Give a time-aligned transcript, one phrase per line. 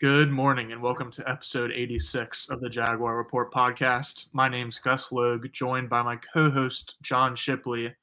[0.00, 4.26] Good morning and welcome to episode 86 of the Jaguar Report podcast.
[4.32, 7.94] My name's Gus Logue, joined by my co host, John Shipley.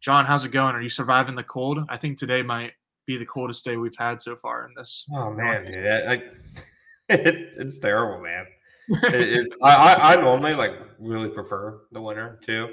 [0.00, 0.74] John, how's it going?
[0.74, 1.80] Are you surviving the cold?
[1.88, 2.72] I think today might
[3.06, 5.06] be the coldest day we've had so far in this.
[5.12, 6.14] Oh man, dude, I, I,
[7.08, 8.46] it, it's terrible, man.
[9.04, 12.70] It, it's I, I, I normally like really prefer the winter too.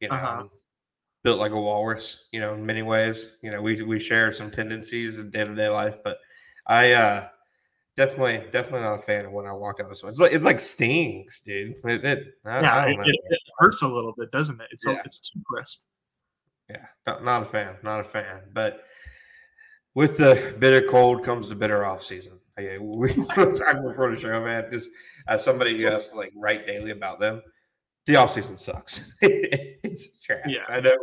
[0.00, 0.44] You know, Uh-huh.
[1.22, 2.24] Built like a walrus.
[2.32, 3.36] You know, in many ways.
[3.40, 6.18] You know, we we share some tendencies in day to day life, but
[6.66, 7.28] I uh
[7.96, 10.12] definitely definitely not a fan of when I walk out of sweat.
[10.12, 11.74] It's like, it like stings, dude.
[11.84, 14.68] It, it, I, yeah, I it, it, hurts a little bit, doesn't it?
[14.70, 15.00] It's, Yeah.
[15.04, 15.80] it's too crisp.
[16.68, 18.40] Yeah, not, not a fan, not a fan.
[18.52, 18.84] But
[19.94, 22.40] with the bitter cold comes the bitter off season.
[22.58, 24.66] Yeah, we talking before the show, man.
[24.70, 24.90] Just
[25.28, 27.42] as somebody who has to like write daily about them,
[28.06, 29.14] the off season sucks.
[29.20, 30.46] it's trash.
[30.46, 30.64] Yeah.
[30.68, 30.96] I know.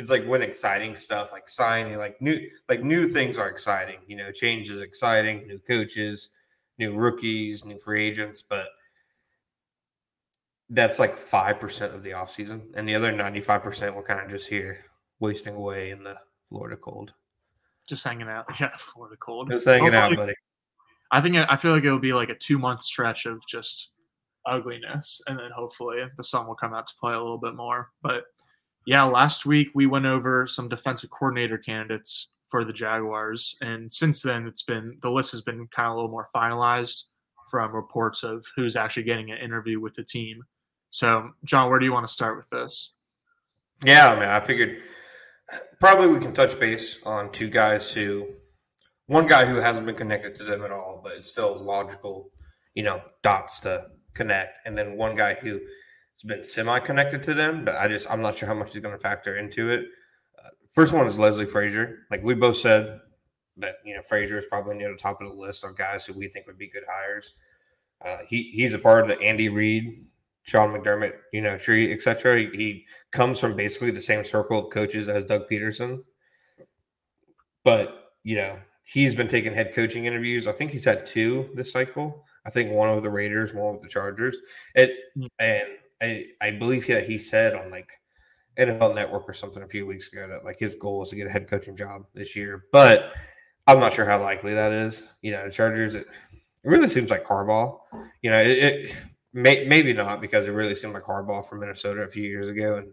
[0.00, 2.40] It's like when exciting stuff like signing, like new,
[2.70, 3.98] like new things are exciting.
[4.06, 5.46] You know, change is exciting.
[5.46, 6.30] New coaches,
[6.78, 8.68] new rookies, new free agents, but
[10.70, 14.02] that's like five percent of the off season, and the other ninety five percent we're
[14.02, 14.78] kind of just here
[15.18, 16.16] wasting away in the
[16.48, 17.12] Florida cold.
[17.86, 18.46] Just hanging out.
[18.58, 19.50] Yeah, Florida cold.
[19.50, 20.34] Just hanging out, buddy.
[21.10, 23.90] I think I feel like it'll be like a two month stretch of just
[24.46, 27.90] ugliness, and then hopefully the sun will come out to play a little bit more.
[28.00, 28.24] But
[28.90, 34.20] yeah, last week we went over some defensive coordinator candidates for the Jaguars, and since
[34.20, 37.04] then it's been the list has been kind of a little more finalized
[37.48, 40.42] from reports of who's actually getting an interview with the team.
[40.90, 42.94] So, John, where do you want to start with this?
[43.86, 44.28] Yeah, man.
[44.28, 44.78] I figured
[45.78, 48.26] probably we can touch base on two guys who,
[49.06, 52.32] one guy who hasn't been connected to them at all, but it's still logical,
[52.74, 55.60] you know, dots to connect, and then one guy who
[56.22, 58.94] has been semi-connected to them, but I just I'm not sure how much he's going
[58.94, 59.86] to factor into it.
[60.38, 62.06] Uh, first one is Leslie Frazier.
[62.10, 63.00] Like we both said
[63.56, 66.12] that you know Frazier is probably near the top of the list of guys who
[66.12, 67.32] we think would be good hires.
[68.04, 70.04] Uh, he he's a part of the Andy Reid,
[70.42, 72.38] Sean McDermott, you know, tree, etc.
[72.38, 76.02] He, he comes from basically the same circle of coaches as Doug Pederson,
[77.64, 80.46] but you know he's been taking head coaching interviews.
[80.46, 82.24] I think he's had two this cycle.
[82.44, 84.36] I think one with the Raiders, one with the Chargers.
[84.74, 84.92] It
[85.38, 85.68] and
[86.00, 87.90] I I believe that he said on like
[88.58, 91.26] NFL Network or something a few weeks ago that like his goal is to get
[91.26, 92.64] a head coaching job this year.
[92.72, 93.12] But
[93.66, 95.08] I'm not sure how likely that is.
[95.22, 95.94] You know, the Chargers.
[95.94, 96.06] It,
[96.62, 97.78] it really seems like Harbaugh.
[98.22, 98.96] You know, it, it
[99.32, 102.76] may, maybe not because it really seemed like Harbaugh from Minnesota a few years ago,
[102.76, 102.92] and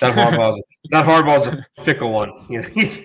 [0.00, 0.58] that Harbaugh
[0.90, 2.32] that Harbaugh's a fickle one.
[2.48, 2.98] You know, he's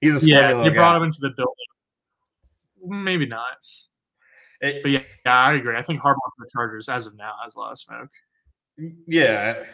[0.00, 0.64] he's a yeah.
[0.64, 0.74] You guy.
[0.74, 3.04] brought him into the building.
[3.04, 3.58] Maybe not.
[4.60, 5.76] It, but yeah, yeah, I agree.
[5.76, 8.10] I think Harbaugh to the Chargers as of now has a lot of smoke.
[9.06, 9.64] Yeah,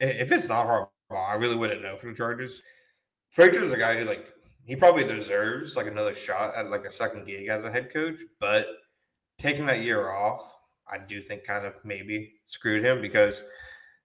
[0.00, 0.88] if it's not Harbaugh,
[1.28, 2.62] I really wouldn't know for the Chargers.
[3.30, 4.32] Frazier's a guy who like
[4.64, 8.20] he probably deserves like another shot at like a second gig as a head coach,
[8.40, 8.66] but
[9.38, 10.58] taking that year off,
[10.88, 13.42] I do think kind of maybe screwed him because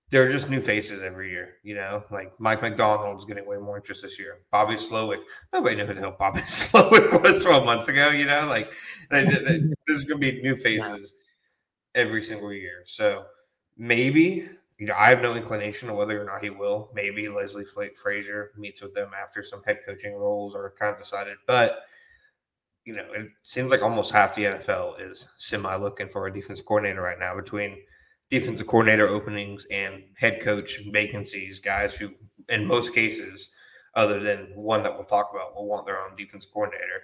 [0.09, 1.55] there are just new faces every year.
[1.63, 4.39] You know, like Mike Macdonald's getting way more interest this year.
[4.51, 5.21] Bobby Slowik,
[5.53, 8.09] nobody knew who the hell Bobby Slowik was 12 months ago.
[8.09, 8.71] You know, like
[9.11, 11.15] there's going to be new faces
[11.95, 12.81] every single year.
[12.85, 13.25] So
[13.77, 16.89] maybe you know, I have no inclination of whether or not he will.
[16.95, 20.97] Maybe Leslie Flake Frazier meets with them after some head coaching roles are kind of
[20.97, 21.35] decided.
[21.45, 21.81] But
[22.85, 26.61] you know, it seems like almost half the NFL is semi looking for a defense
[26.61, 27.77] coordinator right now between
[28.29, 32.11] defensive coordinator openings and head coach vacancies, guys who,
[32.49, 33.49] in most cases,
[33.95, 37.01] other than one that we'll talk about, will want their own defense coordinator.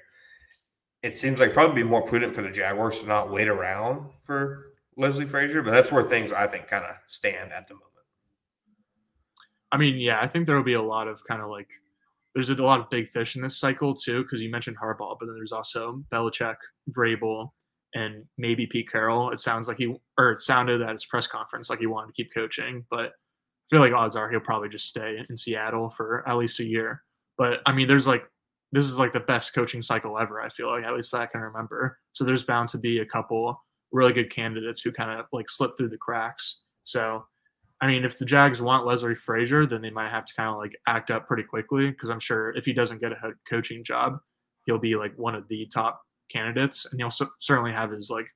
[1.03, 4.73] It seems like probably be more prudent for the Jaguars to not wait around for
[4.97, 7.83] Leslie Frazier, but that's where things I think kind of stand at the moment.
[9.71, 11.69] I mean, yeah, I think there will be a lot of kind of like
[12.33, 15.25] there's a lot of big fish in this cycle too, because you mentioned Harbaugh, but
[15.25, 16.55] then there's also Belichick,
[16.91, 17.51] Vrabel,
[17.95, 19.31] and maybe Pete Carroll.
[19.31, 22.13] It sounds like he or it sounded at his press conference like he wanted to
[22.13, 26.27] keep coaching, but I feel like odds are he'll probably just stay in Seattle for
[26.27, 27.01] at least a year.
[27.37, 28.25] But I mean, there's like
[28.71, 30.41] this is like the best coaching cycle ever.
[30.41, 31.97] I feel like at least that I can remember.
[32.13, 33.59] So there's bound to be a couple
[33.91, 36.63] really good candidates who kind of like slip through the cracks.
[36.83, 37.23] So,
[37.79, 40.57] I mean, if the Jags want Leslie Frazier, then they might have to kind of
[40.57, 44.17] like act up pretty quickly because I'm sure if he doesn't get a coaching job,
[44.65, 48.27] he'll be like one of the top candidates, and he'll certainly have his like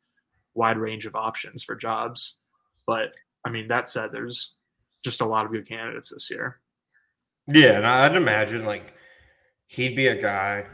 [0.54, 2.38] wide range of options for jobs.
[2.86, 3.14] But
[3.46, 4.56] I mean, that said, there's
[5.04, 6.60] just a lot of good candidates this year.
[7.48, 8.94] Yeah, and I'd imagine like
[9.68, 10.66] he'd be a guy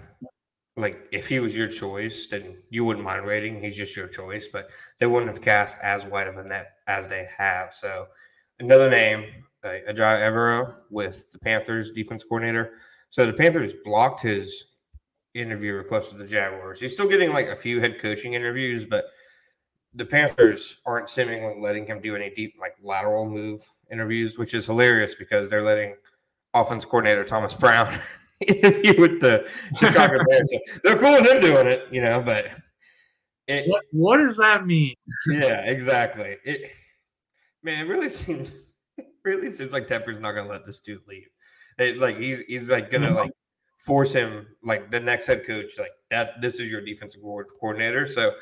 [0.77, 3.61] like if he was your choice, then you wouldn't mind waiting.
[3.61, 4.69] He's just your choice, but
[4.99, 7.73] they wouldn't have cast as wide of a net as they have.
[7.73, 8.07] So
[8.59, 9.25] another name,
[9.63, 12.73] uh, Ejiro Evero with the Panthers defense coordinator.
[13.09, 14.65] So the Panthers blocked his
[15.41, 16.79] interview request with the Jaguars.
[16.79, 19.05] He's still getting like a few head coaching interviews, but
[19.93, 24.65] the Panthers aren't seemingly letting him do any deep like lateral move interviews, which is
[24.65, 25.95] hilarious because they're letting
[26.53, 27.93] offense coordinator Thomas Brown
[28.47, 29.47] interview with the
[29.77, 30.53] Chicago Bears.
[30.83, 32.47] They're cool with him doing it, you know, but
[33.47, 34.95] it, what, what does that mean?
[35.27, 36.37] Yeah, exactly.
[36.43, 36.71] It
[37.63, 41.27] man, it really seems it really seems like Tepper's not gonna let this dude leave.
[41.77, 43.15] It, like he's he's like gonna mm-hmm.
[43.15, 43.31] like
[43.85, 48.07] force him like the next head coach like that this is your defensive coordinator.
[48.07, 48.33] So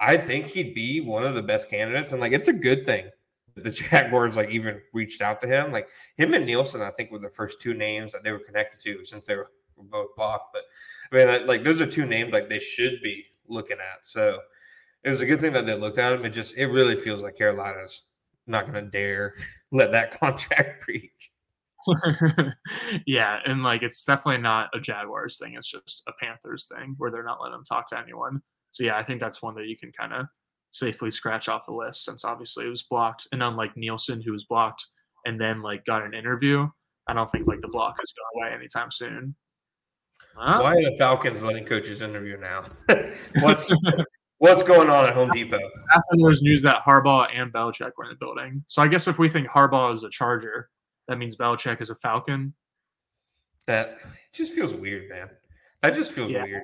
[0.00, 3.10] I think he'd be one of the best candidates, and like it's a good thing
[3.62, 5.72] the Jaguars like even reached out to him.
[5.72, 8.80] Like him and Nielsen, I think were the first two names that they were connected
[8.80, 10.54] to since they were both blocked.
[10.54, 10.62] But
[11.12, 14.04] I mean, like those are two names like they should be looking at.
[14.04, 14.38] So
[15.04, 16.24] it was a good thing that they looked at him.
[16.24, 18.04] It just it really feels like Carolina's
[18.46, 19.34] not going to dare
[19.72, 21.32] let that contract breach.
[23.06, 25.54] yeah, and like it's definitely not a Jaguars thing.
[25.54, 28.40] It's just a Panthers thing where they're not letting them talk to anyone.
[28.70, 30.26] So yeah, I think that's one that you can kind of
[30.70, 33.26] safely scratch off the list since obviously it was blocked.
[33.32, 34.86] And unlike Nielsen, who was blocked
[35.24, 36.68] and then like got an interview,
[37.08, 39.34] I don't think like the block is going away anytime soon.
[40.34, 40.58] Huh?
[40.60, 42.64] Why are the Falcons letting coaches interview now?
[43.40, 43.72] what's
[44.38, 45.56] what's going on at Home Depot?
[45.56, 48.64] After there was news that Harbaugh and Belichick were in the building.
[48.68, 50.70] So I guess if we think Harbaugh is a Charger,
[51.08, 52.54] that means Belichick is a Falcon.
[53.66, 53.98] That
[54.32, 55.28] just feels weird, man.
[55.82, 56.44] That just feels yeah.
[56.44, 56.62] weird.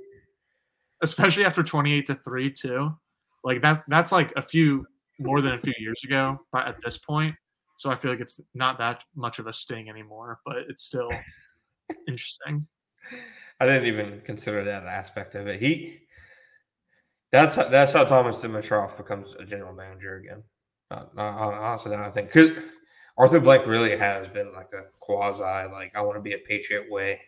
[1.03, 2.97] Especially after 28 to 3, too.
[3.43, 4.87] Like that that's like a few
[5.19, 7.35] more than a few years ago but at this point.
[7.77, 11.11] So I feel like it's not that much of a sting anymore, but it's still
[12.09, 12.67] interesting.
[13.61, 15.61] I didn't even consider that aspect of it.
[15.61, 16.01] He
[17.31, 20.43] that's how, that's how Thomas Dimitroff becomes a general manager again.
[20.91, 22.63] Uh, honestly, I think because
[23.17, 26.91] Arthur Blank really has been like a quasi like I want to be a Patriot
[26.91, 27.21] way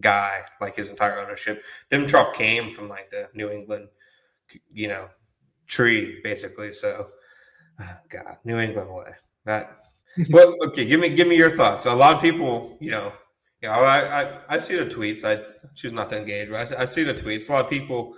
[0.00, 1.62] guy like his entire ownership.
[1.90, 3.88] Dimitroff came from like the New England,
[4.72, 5.08] you know,
[5.66, 6.72] tree basically.
[6.72, 7.08] So,
[7.80, 9.12] oh God, New England way.
[9.44, 9.78] That.
[10.30, 10.84] well, okay.
[10.84, 11.86] Give me give me your thoughts.
[11.86, 13.12] A lot of people, you know,
[13.62, 15.24] you know, I I, I see the tweets.
[15.24, 15.42] I
[15.74, 17.48] choose not to engage, but I, I see the tweets.
[17.48, 18.16] A lot of people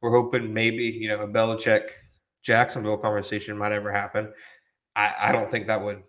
[0.00, 1.88] were hoping maybe you know a Belichick
[2.42, 4.32] Jacksonville conversation might ever happen.
[4.94, 6.02] I, I don't think that would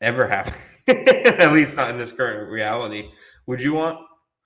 [0.00, 0.54] ever happen.
[0.88, 3.10] At least not in this current reality.
[3.46, 3.98] Would you want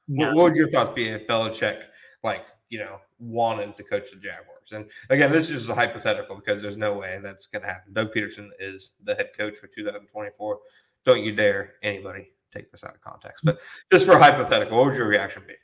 [0.06, 0.34] What, No.
[0.34, 1.82] what would your thoughts be if Belichick,
[2.22, 4.72] like, you know, wanted to coach the Jaguars?
[4.72, 7.92] And again, this is a hypothetical because there's no way that's going to happen.
[7.92, 10.58] Doug Pederson is the head coach for 2024.
[11.04, 13.44] Don't you dare anybody take this out of context.
[13.44, 13.58] But
[13.92, 15.54] just for hypothetical, what would your reaction be?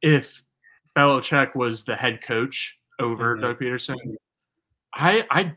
[0.00, 0.44] if
[0.96, 3.40] Belichick was the head coach over Mhm.
[3.40, 3.96] Doug Pederson,
[4.94, 5.56] I I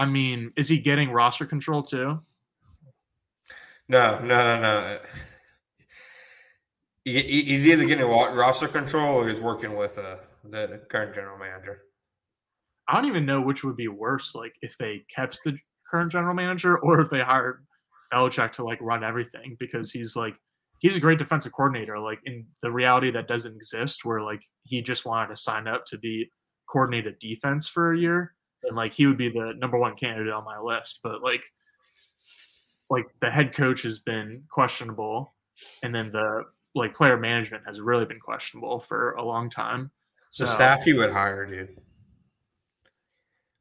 [0.00, 2.18] I mean, is he getting roster control too?
[3.86, 4.98] No, no, no, no.
[7.04, 11.36] He- he- He's either getting roster control or he's working with uh, the current general
[11.38, 11.82] manager.
[12.88, 15.58] I don't even know which would be worse, like if they kept the
[15.90, 17.66] current general manager or if they hired
[18.10, 20.34] Belichick to like run everything because he's like
[20.78, 21.98] he's a great defensive coordinator.
[21.98, 25.84] Like in the reality that doesn't exist, where like he just wanted to sign up
[25.86, 26.30] to be
[26.70, 30.44] coordinated defense for a year, and like he would be the number one candidate on
[30.44, 31.00] my list.
[31.02, 31.42] But like
[32.88, 35.34] like the head coach has been questionable,
[35.82, 39.90] and then the like player management has really been questionable for a long time.
[40.38, 41.76] The staff you would hire, dude.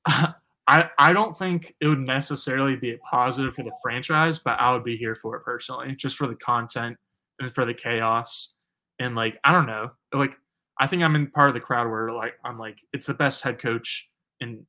[0.70, 4.72] I, I don't think it would necessarily be a positive for the franchise, but I
[4.72, 6.96] would be here for it personally, just for the content
[7.40, 8.54] and for the chaos.
[9.00, 10.34] And like, I don't know, like,
[10.80, 13.44] I think I'm in part of the crowd where like I'm like, it's the best
[13.44, 14.08] head coach
[14.42, 14.64] in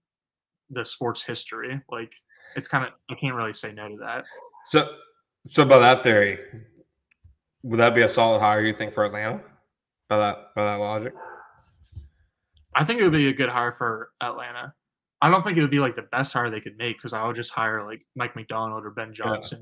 [0.71, 1.81] the sports history.
[1.91, 2.13] Like,
[2.57, 4.25] it's kind of I can't really say no to that.
[4.67, 4.97] So,
[5.47, 6.39] so by that theory,
[7.63, 8.63] would that be a solid hire?
[8.63, 9.41] You think for Atlanta?
[10.09, 11.15] By that by that logic?
[12.75, 14.75] I think it would be a good hire for Atlanta.
[15.23, 17.27] I don't think it would be like the best hire they could make because I
[17.27, 19.61] would just hire like Mike Macdonald or Ben Johnson,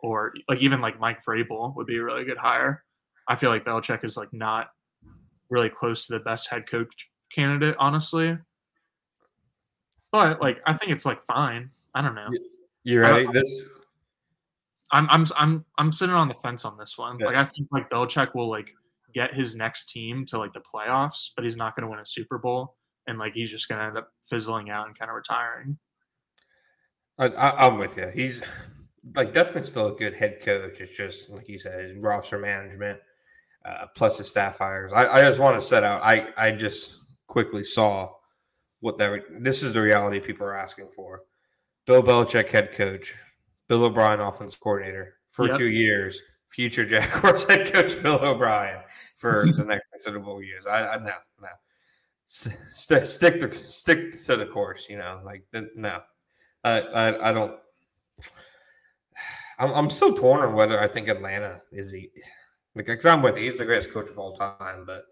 [0.00, 2.84] or like even like Mike Vrabel would be a really good hire.
[3.28, 4.68] I feel like Belichick is like not
[5.50, 6.88] really close to the best head coach
[7.34, 8.36] candidate, honestly.
[10.12, 11.70] But like, I think it's like fine.
[11.94, 12.28] I don't know.
[12.84, 13.26] You ready?
[13.32, 13.62] This
[14.92, 17.18] I'm I'm I'm I'm sitting on the fence on this one.
[17.18, 18.74] Like I think like Belichick will like
[19.14, 22.06] get his next team to like the playoffs, but he's not going to win a
[22.06, 22.76] Super Bowl,
[23.06, 25.78] and like he's just going to end up fizzling out and kind of retiring.
[27.18, 28.08] I, I, I'm with you.
[28.14, 28.42] He's
[29.16, 30.80] like definitely still a good head coach.
[30.80, 33.00] It's just like you said, his roster management
[33.64, 34.92] uh, plus his staff hires.
[34.92, 36.02] I, I just want to set out.
[36.02, 38.12] I I just quickly saw
[38.82, 39.22] what that.
[39.40, 41.22] This is the reality people are asking for.
[41.86, 43.14] Bill Belichick head coach,
[43.68, 45.56] Bill O'Brien offense coordinator for Yep.
[45.56, 46.20] two years.
[46.48, 48.80] Future Jaguars head coach Bill O'Brien
[49.16, 50.66] for the next considerable years.
[50.66, 51.48] I, I no no.
[52.30, 54.86] S- Stick stick to stick to the course.
[54.90, 56.00] You know, like the- no.
[56.64, 57.56] I, I, I don't.
[59.58, 62.10] I'm, I'm still torn on whether I think Atlanta is the
[62.74, 63.36] like because I'm with.
[63.36, 65.04] He's the greatest coach of all time, but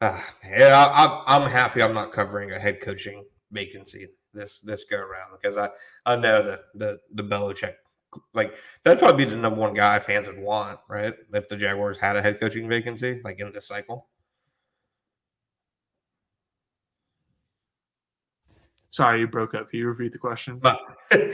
[0.00, 4.96] uh, yeah, I, I'm happy I'm not covering a head coaching vacancy this this go
[4.96, 5.70] around because I
[6.06, 7.74] I know that the the Belichick
[8.34, 11.14] like that'd probably be the number one guy fans would want, right?
[11.32, 14.08] If the Jaguars had a head coaching vacancy, like in this cycle.
[18.88, 19.70] Sorry, you broke up.
[19.70, 20.58] Can you repeat the question?
[20.64, 20.76] My,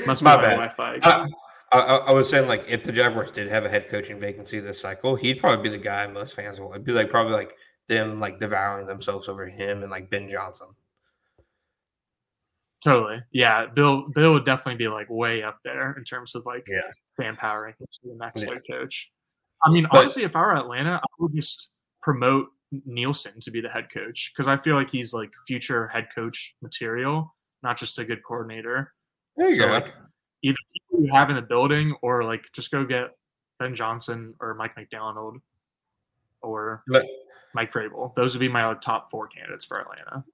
[0.06, 0.74] Must my my bad.
[0.74, 0.98] Wi-Fi.
[1.02, 1.26] I,
[1.72, 4.78] I, I was saying, like, if the Jaguars did have a head coaching vacancy this
[4.78, 6.72] cycle, he'd probably be the guy most fans would.
[6.72, 7.56] It'd be like probably like
[7.88, 10.68] them like devouring themselves over him and like Ben Johnson.
[12.82, 13.22] Totally.
[13.32, 16.82] Yeah, Bill Bill would definitely be like way up there in terms of like Yeah.
[17.16, 18.50] fan power rankings for the next Yeah.
[18.54, 19.10] head coach.
[19.64, 21.70] I mean, But- honestly, if I were Atlanta, I would just
[22.02, 22.48] promote
[22.84, 26.54] Nielsen to be the head coach because I feel like he's like future head coach
[26.60, 28.92] material, not just a good coordinator.
[29.36, 29.72] There you So, go.
[29.72, 29.94] like,
[30.42, 33.16] either people you have in the building or like just go get
[33.58, 35.40] Ben Johnson or Mike Macdonald
[36.46, 37.06] or But-
[37.54, 38.14] Mike Vrabel.
[38.14, 40.24] Those would be my like, top four candidates for Atlanta.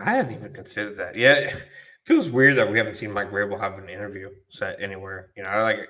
[0.00, 1.16] I hadn't even considered that.
[1.16, 1.62] Yeah, it
[2.04, 5.30] feels weird that we haven't seen Mike Vrabel have an interview set anywhere.
[5.36, 5.88] You know, I like.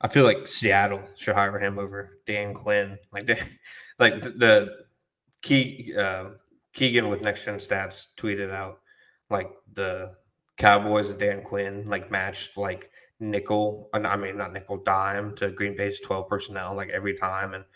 [0.00, 2.96] I feel like Seattle should hire him over Dan Quinn.
[3.12, 3.36] Like, the,
[3.98, 4.76] like the, the
[5.42, 6.30] Key uh,
[6.72, 8.80] Keegan with Next Gen Stats tweeted out
[9.30, 10.14] like the
[10.56, 13.88] Cowboys and Dan Quinn like matched like nickel.
[13.92, 17.64] uh, I mean, not nickel dime to Green Bay's twelve personnel like every time, and
[17.64, 17.66] they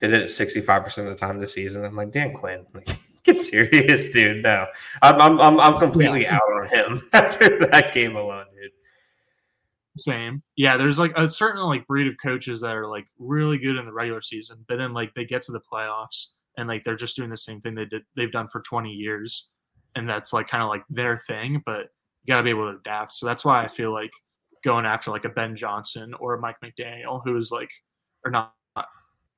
[0.00, 1.84] did it sixty five percent of the time this season.
[1.84, 2.66] I'm like Dan Quinn.
[2.74, 2.88] Like,
[3.22, 4.42] Get serious, dude.
[4.42, 4.66] No,
[5.02, 8.70] I'm I'm I'm, I'm completely out on him after that game alone, dude.
[9.98, 10.42] Same.
[10.56, 13.84] Yeah, there's like a certain like breed of coaches that are like really good in
[13.84, 17.16] the regular season, but then like they get to the playoffs and like they're just
[17.16, 19.48] doing the same thing they did they've done for 20 years.
[19.96, 21.88] And that's like kind of like their thing, but
[22.22, 23.12] you gotta be able to adapt.
[23.12, 24.12] So that's why I feel like
[24.64, 27.70] going after like a Ben Johnson or a Mike McDaniel, who is like
[28.24, 28.54] or not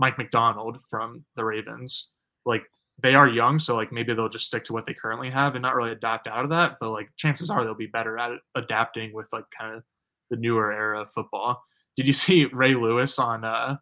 [0.02, 2.10] Mike Macdonald from the Ravens,
[2.44, 2.64] like
[3.02, 5.62] they are young, so like maybe they'll just stick to what they currently have and
[5.62, 6.76] not really adapt out of that.
[6.80, 9.84] But like chances are they'll be better at adapting with like kind of
[10.30, 11.62] the newer era of football.
[11.96, 13.76] Did you see Ray Lewis on uh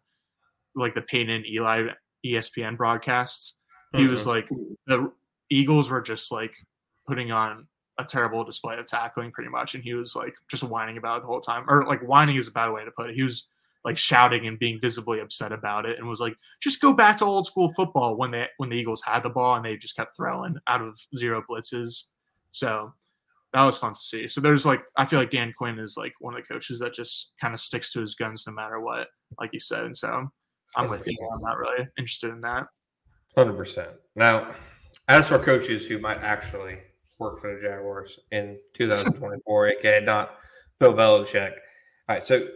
[0.75, 1.87] like the Peyton and Eli
[2.25, 3.55] ESPN broadcasts.
[3.93, 4.27] He was Mhm.
[4.27, 4.49] like
[4.87, 5.11] the
[5.49, 6.53] Eagles were just like
[7.07, 10.97] putting on a terrible display of tackling pretty much, and he was like just whining
[10.97, 11.65] about it the whole time.
[11.67, 13.15] Or like whining is a bad way to put it.
[13.15, 13.47] He was
[13.83, 17.25] like shouting and being visibly upset about it and was like, just go back to
[17.25, 20.15] old school football when they when the Eagles had the ball and they just kept
[20.15, 22.03] throwing out of zero blitzes.
[22.51, 22.93] So
[23.53, 24.27] that was fun to see.
[24.27, 26.93] So there's like I feel like Dan Quinn is like one of the coaches that
[26.93, 29.07] just kind of sticks to his guns no matter what,
[29.39, 29.83] like you said.
[29.83, 30.29] And so
[30.75, 31.17] I'm with you.
[31.33, 32.67] I'm not really interested in that.
[33.35, 33.89] Hundred percent.
[34.15, 34.49] Now,
[35.07, 36.77] as for coaches who might actually
[37.19, 40.37] work for the Jaguars in 2024, aka not
[40.79, 41.51] Bill Belichick.
[41.51, 42.47] All right, so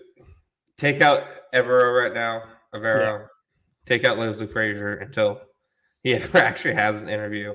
[0.77, 3.27] take out Evero right now, Evero.
[3.85, 5.41] Take out Leslie Frazier until
[6.03, 7.53] he ever actually has an interview.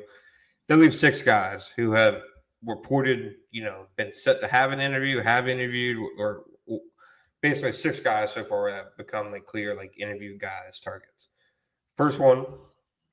[0.68, 2.22] They leave six guys who have
[2.64, 6.44] reported, you know, been set to have an interview, have interviewed, or
[7.40, 11.28] basically six guys so far have become like clear like interview guys targets.
[11.96, 12.46] First one,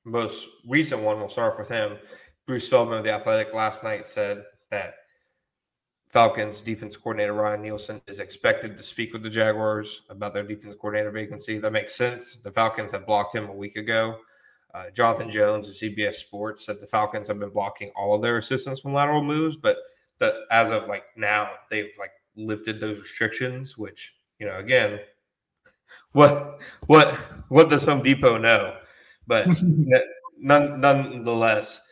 [0.04, 1.98] most recent one, we'll start off with him.
[2.46, 4.94] Bruce Feldman of the Athletic last night said that
[6.08, 10.74] Falcons defense coordinator Ryan Nielsen is expected to speak with the Jaguars about their defense
[10.74, 11.58] coordinator vacancy.
[11.58, 12.38] That makes sense.
[12.42, 14.18] The Falcons had blocked him a week ago.
[14.72, 18.38] Uh, Jonathan Jones of CBS Sports said the Falcons have been blocking all of their
[18.38, 19.76] assistants from lateral moves, but
[20.18, 23.76] that as of like now, they've like lifted those restrictions.
[23.76, 25.00] Which you know, again,
[26.12, 27.14] what what
[27.48, 28.76] what does Home Depot know?
[29.26, 29.46] But
[30.38, 31.82] none, nonetheless,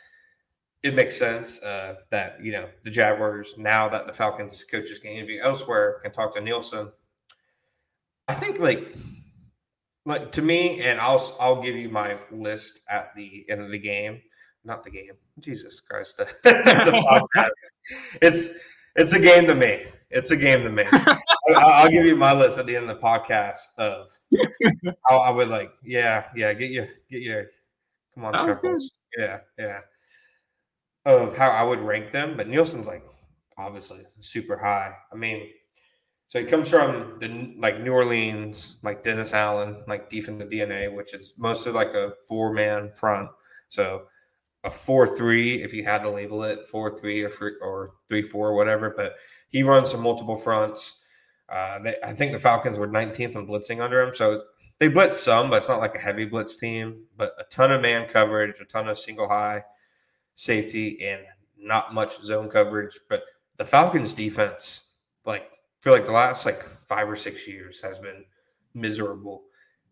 [0.86, 5.10] it makes sense uh, that you know the Jaguars now that the Falcons coaches can
[5.10, 6.92] interview elsewhere can talk to Nielsen.
[8.28, 8.94] I think like
[10.04, 13.78] like to me, and I'll I'll give you my list at the end of the
[13.78, 14.22] game.
[14.64, 15.12] Not the game.
[15.40, 18.16] Jesus Christ, the, the podcast.
[18.22, 18.54] It's
[18.94, 19.82] it's a game to me.
[20.10, 20.84] It's a game to me.
[20.92, 21.16] I'll,
[21.56, 24.16] I'll give you my list at the end of the podcast of
[25.08, 25.72] how I would like.
[25.82, 26.52] Yeah, yeah.
[26.52, 27.46] Get your get your
[28.14, 28.90] come on, That.
[29.18, 29.80] Yeah, yeah.
[31.06, 33.04] Of how I would rank them, but Nielsen's like
[33.56, 34.92] obviously super high.
[35.12, 35.48] I mean,
[36.26, 40.44] so he comes from the like New Orleans, like Dennis Allen, like deep in the
[40.44, 43.30] DNA, which is mostly like a four man front.
[43.68, 44.06] So
[44.64, 48.22] a four three, if you had to label it four three or three or three
[48.22, 48.92] four, whatever.
[48.96, 49.14] But
[49.48, 50.98] he runs some multiple fronts.
[51.48, 54.42] Uh, they, I think the Falcons were 19th in blitzing under him, so
[54.80, 57.04] they blitz some, but it's not like a heavy blitz team.
[57.16, 59.62] But a ton of man coverage, a ton of single high
[60.36, 61.22] safety, and
[61.58, 62.98] not much zone coverage.
[63.08, 63.24] But
[63.56, 64.90] the Falcons defense,
[65.24, 68.24] like feel like the last like five or six years has been
[68.74, 69.42] miserable.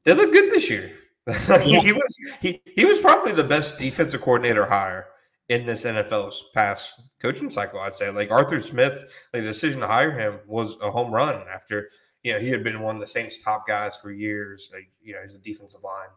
[0.05, 0.93] They look good this year.
[1.63, 5.07] he was he, he was probably the best defensive coordinator hire
[5.49, 7.81] in this NFL's past coaching cycle.
[7.81, 11.45] I'd say like Arthur Smith, like the decision to hire him was a home run
[11.53, 11.89] after
[12.23, 14.71] you know he had been one of the Saints' top guys for years.
[14.73, 16.09] Like you know he's a defensive line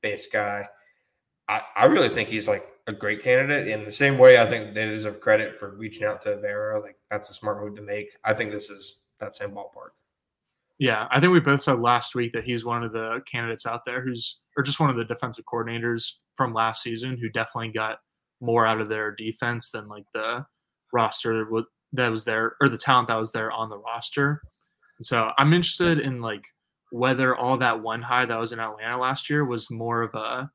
[0.00, 0.66] based guy.
[1.48, 4.40] I, I really think he's like a great candidate in the same way.
[4.40, 6.82] I think they deserve credit for reaching out to Evero.
[6.82, 8.08] Like that's a smart move to make.
[8.24, 9.90] I think this is that same ballpark.
[10.78, 13.82] Yeah, I think we both said last week that he's one of the candidates out
[13.86, 17.98] there who's, or just one of the defensive coordinators from last season who definitely got
[18.40, 20.44] more out of their defense than like the
[20.92, 21.46] roster
[21.92, 24.42] that was there or the talent that was there on the roster.
[24.98, 26.44] And so I'm interested in like
[26.90, 30.50] whether all that one high that was in Atlanta last year was more of a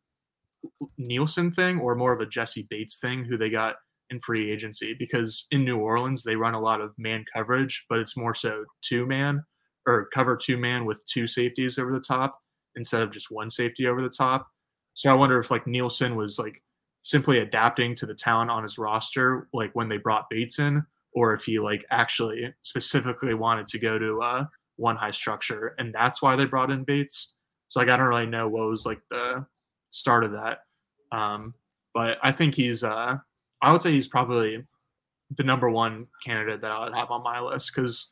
[0.98, 3.76] Nielsen thing or more of a Jessie Bates thing who they got
[4.10, 8.00] in free agency because in New Orleans they run a lot of man coverage, but
[8.00, 9.44] it's more so two man
[9.86, 12.40] or cover two man with two safeties over the top
[12.76, 14.48] instead of just one safety over the top.
[14.94, 16.62] So I wonder if like Nielsen was like
[17.02, 21.34] simply adapting to the talent on his roster, like when they brought Bates in, or
[21.34, 24.46] if he like actually specifically wanted to go to uh,
[24.76, 27.34] one high structure, and that's why they brought in Bates.
[27.70, 29.46] So like I don't really know what was like the
[29.90, 30.60] start of that,
[31.12, 31.54] um,
[31.94, 33.18] but I think he's uh,
[33.62, 34.64] I would say he's probably
[35.38, 38.10] the number one candidate that I would have on my list because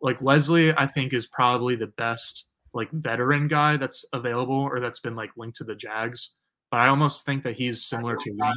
[0.00, 5.00] like Leslie, I think is probably the best like veteran guy that's available or that's
[5.00, 6.30] been like linked to the Jags.
[6.70, 8.52] But I almost think that he's similar to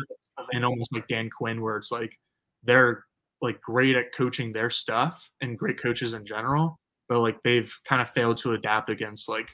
[0.52, 2.18] and almost like Dan Quinn, where it's like
[2.64, 3.06] they're
[3.42, 8.02] like great at coaching their stuff and great coaches in general, but like they've kind
[8.02, 9.54] of failed to adapt against like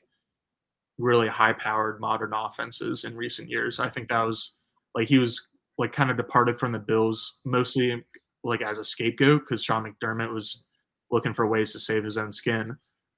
[0.97, 3.79] really high powered modern offenses in recent years.
[3.79, 4.53] I think that was
[4.95, 8.03] like he was like kind of departed from the Bills mostly
[8.43, 10.63] like as a scapegoat because Sean McDermott was
[11.11, 12.75] looking for ways to save his own skin,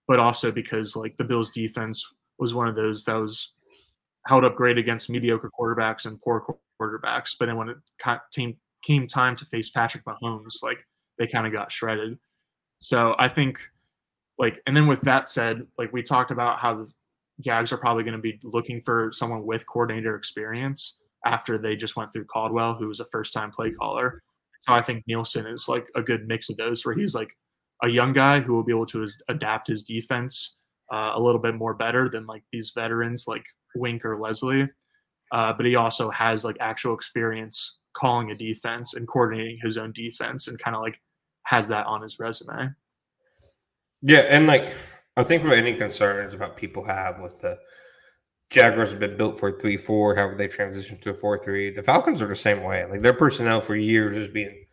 [0.07, 2.05] but also because like the Bills defense
[2.37, 3.53] was one of those that was
[4.27, 6.45] held up great against mediocre quarterbacks and poor
[6.81, 7.35] quarterbacks.
[7.39, 7.77] But then when it
[8.33, 10.77] came came time to face Patrick Mahomes, like
[11.17, 12.17] they kind of got shredded.
[12.79, 13.59] So I think
[14.37, 16.89] like, and then with that said, like we talked about how the
[17.41, 21.95] Jags are probably going to be looking for someone with coordinator experience after they just
[21.95, 24.21] went through Caldwell, who was a first time play caller.
[24.61, 27.29] So I think Nielsen is like a good mix of those where he's like
[27.83, 30.57] a young guy who will be able to adapt his defense
[30.93, 33.43] uh, a little bit more better than like these veterans like
[33.75, 34.69] Wink or Leslie.
[35.31, 39.91] Uh, but he also has like actual experience calling a defense and coordinating his own
[39.93, 40.95] defense and kind of like
[41.43, 42.69] has that on his resume.
[44.01, 44.75] Yeah, and like
[45.17, 47.57] I think for any concerns about people have with the
[48.49, 51.37] Jaguars have been built for a three four, how would they transition to a four
[51.37, 51.69] three?
[51.71, 52.85] The Falcons are the same way.
[52.85, 54.65] Like their personnel for years is being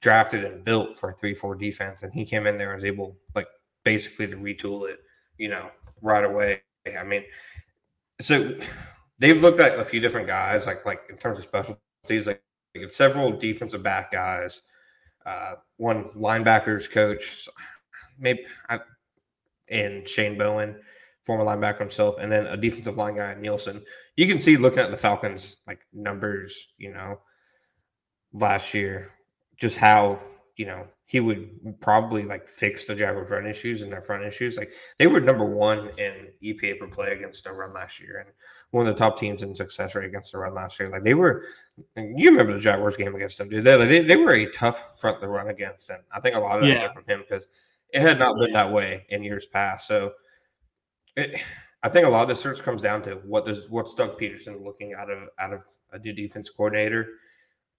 [0.00, 2.84] drafted and built for a three four defense, and he came in there and was
[2.84, 3.48] able like
[3.84, 5.00] basically to retool it,
[5.36, 5.70] you know,
[6.00, 6.62] right away.
[6.98, 7.24] I mean,
[8.20, 8.56] so
[9.18, 12.42] they've looked at a few different guys, like like in terms of specialties, like,
[12.76, 14.62] like several defensive back guys,
[15.26, 17.48] uh, one linebackers coach,
[18.18, 18.78] maybe I,
[19.70, 20.80] and Shane Bowen,
[21.24, 23.82] former linebacker himself, and then a defensive line guy, Nielsen.
[24.16, 27.20] You can see looking at the Falcons like numbers, you know,
[28.32, 29.12] last year,
[29.56, 30.18] just how
[30.56, 34.56] you know he would probably like fix the Jaguars' run issues and their front issues.
[34.56, 38.28] Like they were number one in EPA per play against the run last year, and
[38.70, 40.90] one of the top teams in success rate against the run last year.
[40.90, 41.44] Like they were,
[41.96, 43.64] you remember the Jaguars game against them, dude?
[43.64, 46.58] They they, they were a tough front to run against, and I think a lot
[46.58, 46.80] of that Yeah.
[46.86, 47.46] came from him because
[47.92, 49.86] it had not been that way in years past.
[49.86, 50.12] So
[51.16, 51.40] it,
[51.82, 54.64] I think a lot of the search comes down to what does what's Doug Pederson
[54.64, 57.06] looking out of out of a new defense coordinator.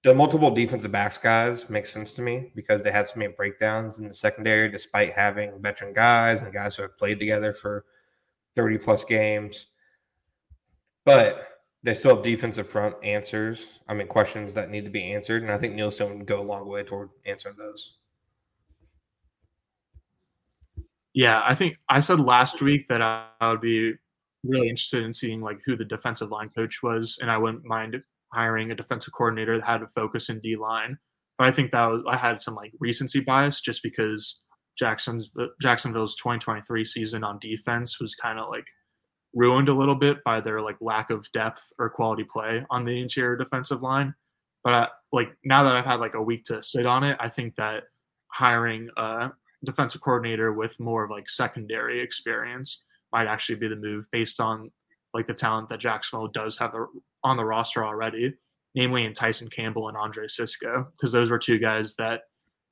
[0.04, 4.00] The multiple defensive backs guys makes sense to me because they had so many breakdowns
[4.00, 7.86] in the secondary, despite having veteran guys and guys who have played together for
[8.56, 9.68] thirty plus games.
[11.04, 11.48] But
[11.84, 13.68] they still have defensive front answers.
[13.88, 16.44] I mean, questions that need to be answered, and I think Nielsen would go a
[16.44, 17.99] long way toward answering those.
[21.14, 23.94] Yeah, I think I said last week that I, would be
[24.44, 28.02] really interested in seeing like who the defensive line coach was, and I wouldn't mind
[28.32, 30.98] hiring a defensive coordinator that had a focus in D line.
[31.38, 34.42] But I think that was I had some like recency bias just because
[34.78, 38.66] Jackson's uh, Jacksonville's 2023 season on defense was kind of like
[39.34, 43.02] ruined a little bit by their like lack of depth or quality play on the
[43.02, 44.14] interior defensive line.
[44.64, 47.30] But I, like now that I've had like a week to sit on it, I
[47.30, 47.84] think that
[48.28, 49.32] hiring a
[49.66, 54.72] defensive coordinator with more of like secondary experience might actually be the move based on
[55.14, 56.74] like the talent that Jacksonville does have
[57.24, 58.34] on the roster already,
[58.76, 62.22] namely in Tyson Campbell and Andre Cisco, because those were two guys that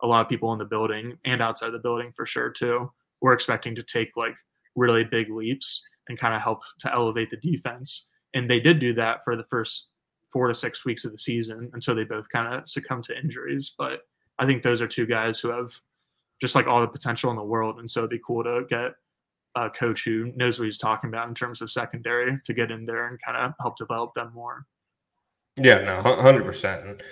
[0.03, 3.33] a lot of people in the building and outside the building for sure too were
[3.33, 4.35] expecting to take like
[4.75, 8.07] really big leaps and kind of help to elevate the defense.
[8.33, 9.89] And they did do that for the first
[10.31, 13.17] four to six weeks of the season And so they both kind of succumbed to
[13.17, 13.73] injuries.
[13.77, 14.01] But
[14.39, 15.71] I think those are two guys who have
[16.41, 17.79] just like all the potential in the world.
[17.79, 18.91] And so it'd be cool to get
[19.55, 22.85] a coach who knows what he's talking about in terms of secondary to get in
[22.85, 24.65] there and kind of help develop them more.
[25.59, 26.85] Yeah, no, hundred percent.
[26.85, 27.03] And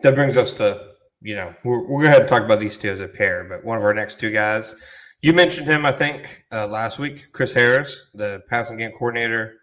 [0.00, 0.92] that brings us to
[1.22, 3.78] you know we're, we're going to talk about these two as a pair, but one
[3.78, 4.74] of our next two guys,
[5.22, 9.54] you mentioned him, I think, uh, last week, Chris Harris, the passing game coordinator,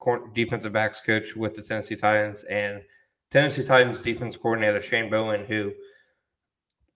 [0.00, 2.82] cor- defensive backs coach with the Tennessee Titans, and
[3.30, 5.72] Tennessee Titans defense coordinator Shane Bowen, who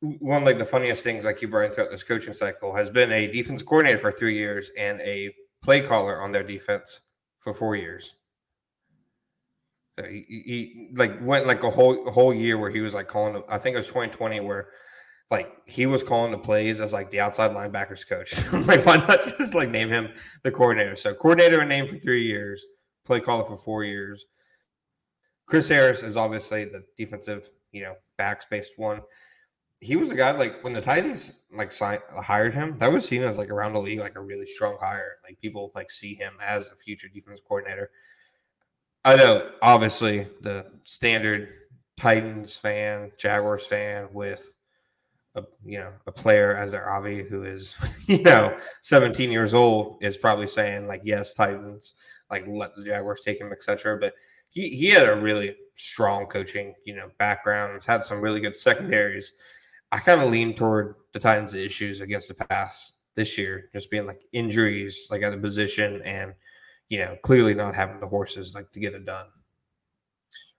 [0.00, 3.10] one of like the funniest things like you brought throughout this coaching cycle has been
[3.12, 7.00] a defense coordinator for three years and a play caller on their defense
[7.38, 8.14] for four years.
[10.08, 13.42] He, he like went like a whole whole year where he was like calling.
[13.48, 14.68] I think it was 2020 where
[15.30, 18.32] like he was calling the plays as like the outside linebackers coach.
[18.66, 20.10] like why not just like name him
[20.44, 20.94] the coordinator?
[20.94, 22.64] So coordinator and name for three years,
[23.04, 24.26] play caller for four years.
[25.46, 29.00] Chris Harris is obviously the defensive, you know, backs based one.
[29.80, 33.22] He was a guy like when the Titans like signed, hired him, that was seen
[33.22, 35.16] as like around the league like a really strong hire.
[35.24, 37.90] Like people like see him as a future defense coordinator.
[39.04, 41.48] I know, obviously, the standard
[41.96, 44.54] Titans fan, Jaguars fan with
[45.34, 50.02] a you know a player as their Avi who is you know 17 years old
[50.02, 51.94] is probably saying like yes Titans
[52.30, 53.98] like let the Jaguars take him etc.
[53.98, 54.14] But
[54.48, 57.74] he he had a really strong coaching you know background.
[57.74, 59.34] He's had some really good secondaries.
[59.90, 64.06] I kind of lean toward the Titans' issues against the pass this year, just being
[64.06, 66.34] like injuries like at the position and
[66.88, 69.26] you know, clearly not having the horses like to get it done.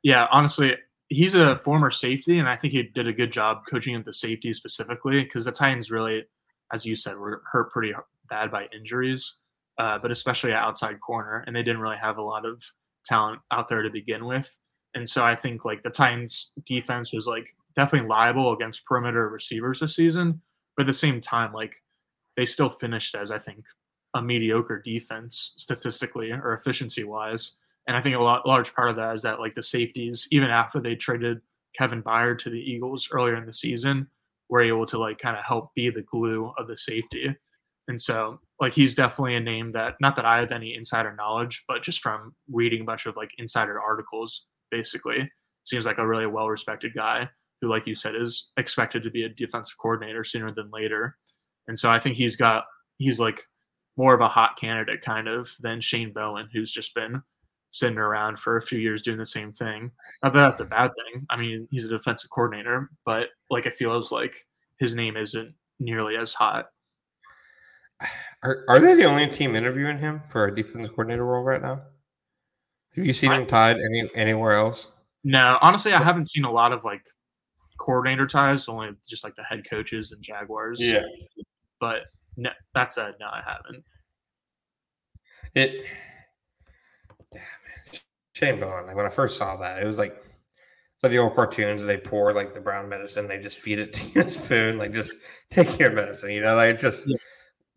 [0.03, 0.75] Yeah, honestly,
[1.09, 4.13] he's a former safety, and I think he did a good job coaching at the
[4.13, 6.23] safety specifically because the Titans really,
[6.71, 7.93] as you said, were hurt pretty
[8.29, 9.37] bad by injuries,
[9.79, 12.61] uh, but especially at outside corner, and they didn't really have a lot of
[13.05, 14.55] talent out there to begin with.
[14.95, 19.79] And so I think like the Titans defense was like definitely liable against perimeter receivers
[19.79, 20.41] this season,
[20.75, 21.73] but at the same time, like
[22.35, 23.63] they still finished as I think
[24.15, 27.53] a mediocre defense statistically or efficiency wise.
[27.87, 30.49] And I think a lot, large part of that is that like the safeties, even
[30.49, 31.39] after they traded
[31.77, 34.07] Kevin Byard to the Eagles earlier in the season,
[34.49, 37.33] were able to like kind of help be the glue of the safety.
[37.87, 41.63] And so like he's definitely a name that not that I have any insider knowledge,
[41.67, 45.31] but just from reading a bunch of like insider articles, basically,
[45.63, 47.29] seems like a really well respected guy
[47.62, 51.17] who, like you said, is expected to be a defensive coordinator sooner than later.
[51.67, 52.65] And so I think he's got
[52.98, 53.41] he's like
[53.98, 57.22] more of a hot candidate kind of than Shane Bowen, who's just been
[57.72, 59.91] sitting around for a few years doing the same thing.
[60.24, 61.26] Not that that's a bad thing.
[61.30, 64.36] I mean, he's a defensive coordinator, but like it feels like
[64.78, 66.69] his name isn't nearly as hot.
[68.43, 71.82] Are, are they the only team interviewing him for a defensive coordinator role right now?
[72.95, 74.88] Have you seen him tied any anywhere else?
[75.24, 77.04] No, honestly, I haven't seen a lot of like
[77.79, 78.67] coordinator ties.
[78.67, 80.79] Only just like the head coaches and Jaguars.
[80.79, 81.01] Yeah,
[81.79, 82.03] but
[82.37, 83.27] no, that's a no.
[83.27, 83.83] I haven't.
[85.55, 85.85] It.
[87.33, 87.99] Yeah, man.
[88.33, 88.85] Shane Bowen.
[88.85, 90.23] Like when I first saw that, it was like
[91.01, 91.83] so the old cartoons.
[91.83, 93.27] They pour like the brown medicine.
[93.27, 94.77] They just feed it to you in a spoon.
[94.77, 95.15] Like just
[95.49, 96.31] take your medicine.
[96.31, 97.17] You know, like just yeah.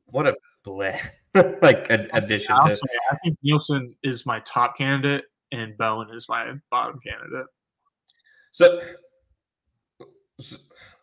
[0.07, 0.37] what a
[0.67, 0.99] bleh.
[1.63, 2.73] like a, addition to.
[2.73, 7.47] Say, I think Nielsen is my top candidate, and Bowen is my bottom candidate.
[8.51, 8.83] So,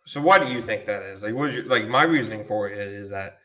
[0.10, 1.22] so why do you think that is?
[1.22, 1.88] Like, what you like?
[1.88, 3.38] My reasoning for it is that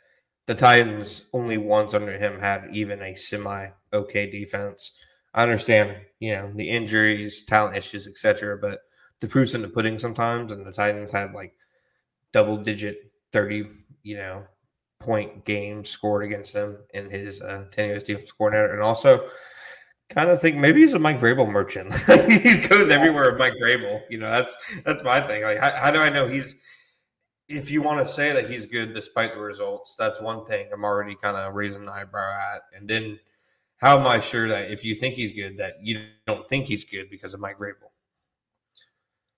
[0.46, 4.92] the Titans only once under him had even a semi okay defense.
[5.34, 8.56] I understand, you know, the injuries, talent issues, etc.
[8.56, 8.80] But
[9.20, 11.52] the proof's in the pudding sometimes, and the Titans had like
[12.32, 13.66] double digit thirty,
[14.02, 14.44] you know,
[15.00, 19.28] point games scored against them in his uh, tenure as defense coordinator, and also
[20.14, 21.92] kind of think maybe he's a Mike Vrabel merchant.
[22.30, 24.02] he goes everywhere with Mike Vrabel.
[24.08, 25.42] You know, that's that's my thing.
[25.42, 26.56] Like, how, how do I know he's?
[27.48, 30.68] If you want to say that he's good despite the results, that's one thing.
[30.72, 33.18] I'm already kind of raising an eyebrow at, and then
[33.76, 36.84] how am I sure that if you think he's good, that you don't think he's
[36.84, 37.90] good because of Mike Vrabel?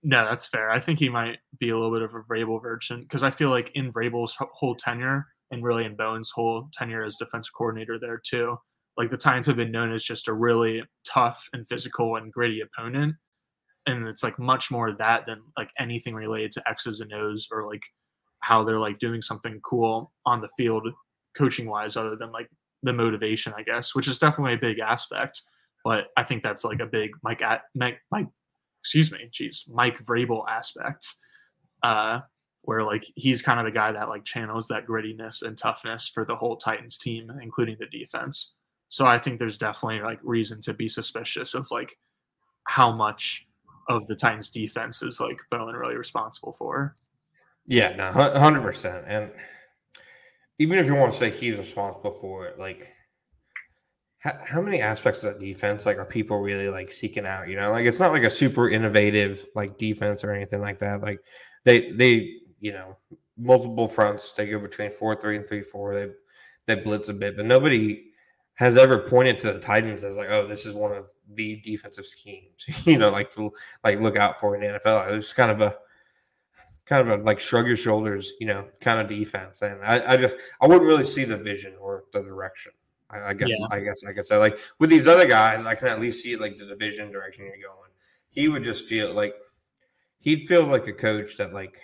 [0.05, 0.71] No, that's fair.
[0.71, 3.51] I think he might be a little bit of a Vrabel version because I feel
[3.51, 8.21] like in Vrabel's whole tenure, and really in Bowen's whole tenure as defensive coordinator there
[8.25, 8.57] too.
[8.97, 12.63] Like the Titans have been known as just a really tough and physical and gritty
[12.63, 13.15] opponent.
[13.87, 17.67] And it's like much more that than like anything related to X's and O's or
[17.69, 17.83] like
[18.41, 20.89] how they're like doing something cool on the field
[21.37, 22.49] coaching wise, other than like
[22.83, 25.43] the motivation, I guess, which is definitely a big aspect.
[25.85, 27.43] But I think that's like a big Mike
[27.75, 28.27] Mike, Mike
[28.83, 31.07] excuse me, geez, Mike Vrabel aspect.
[31.83, 32.21] Uh,
[32.67, 36.25] where like he's kind of the guy that like channels that grittiness and toughness for
[36.25, 38.56] the whole Titans team, including the defense.
[38.89, 41.99] So I think there's definitely like reason to be suspicious of like
[42.65, 43.47] how much
[43.89, 46.95] of the Titans defense is like Bowen really responsible for.
[47.67, 49.05] Yeah, no, hundred percent.
[49.09, 49.31] And
[50.59, 52.93] even if you want to say he's responsible for it, like
[54.19, 57.49] how, how many aspects of that defense like are people really like seeking out?
[57.49, 61.03] You know, like it's not like a super innovative like defense or anything like that.
[61.03, 61.21] Like
[61.65, 62.97] they they you know,
[63.37, 64.33] multiple fronts.
[64.33, 65.95] They go between four three and three four.
[65.95, 66.09] They
[66.67, 68.11] they blitz a bit, but nobody
[68.57, 72.07] has ever pointed to the Titans as like, oh, this is one of the defensive
[72.07, 73.53] schemes, you know, like to
[73.85, 75.17] like look out for in the NFL.
[75.17, 75.77] It's kind of a
[76.87, 79.63] kind of a like shrug your shoulders, you know, kind of defense.
[79.63, 82.73] And I, I just I wouldn't really see the vision or the direction.
[83.11, 83.67] I, I guess yeah.
[83.71, 86.37] I guess I could say like with these other guys, I can at least see
[86.37, 87.91] like the division direction you're going.
[88.31, 89.35] He would just feel like
[90.21, 91.79] he'd feel like a coach that like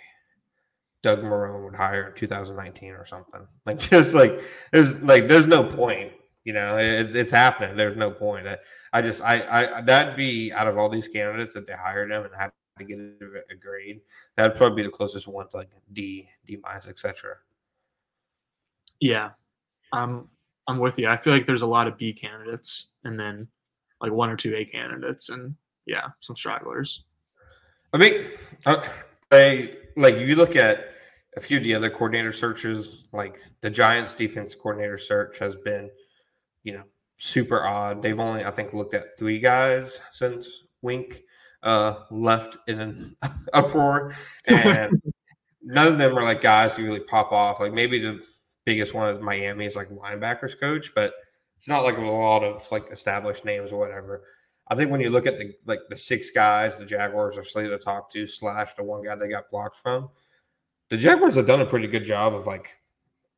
[1.01, 3.47] Doug Marrone would hire in 2019 or something.
[3.65, 6.11] Like just like there's like there's no point.
[6.45, 7.77] You know, it's it's happening.
[7.77, 8.47] There's no point.
[8.47, 8.57] I,
[8.91, 12.23] I just I I that'd be out of all these candidates that they hired him
[12.23, 14.01] and had to get a grade.
[14.35, 17.35] That'd probably be the closest one to like D, D minus, etc.
[18.99, 19.31] Yeah,
[19.93, 20.27] I'm
[20.67, 21.07] I'm with you.
[21.07, 23.47] I feel like there's a lot of B candidates and then
[24.01, 27.05] like one or two A candidates and yeah, some stragglers.
[27.93, 28.25] I mean,
[28.65, 28.83] uh,
[29.31, 30.89] I like you look at
[31.35, 35.89] a few of the other coordinator searches, like the Giants defense coordinator search has been,
[36.63, 36.83] you know,
[37.17, 38.01] super odd.
[38.01, 41.21] They've only, I think, looked at three guys since Wink
[41.63, 43.17] uh, left in an
[43.53, 44.13] uproar,
[44.47, 45.01] and
[45.61, 47.59] none of them are like guys who really pop off.
[47.59, 48.21] Like maybe the
[48.65, 51.13] biggest one is Miami's like linebackers coach, but
[51.57, 54.23] it's not like a lot of like established names or whatever.
[54.67, 57.71] I think when you look at the like the six guys the Jaguars are slated
[57.71, 60.09] to talk to, slash the one guy they got blocked from,
[60.89, 62.75] the Jaguars have done a pretty good job of like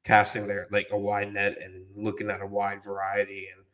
[0.06, 3.66] casting their like a wide net and looking at a wide variety and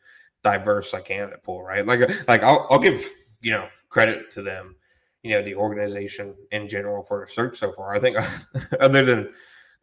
[0.44, 1.86] diverse like candidate pool, right?
[1.86, 3.06] Like like I'll, I'll give
[3.42, 4.76] you know credit to them,
[5.22, 7.94] you know, the organization in general for the search so far.
[7.94, 8.18] I think
[8.80, 9.34] other than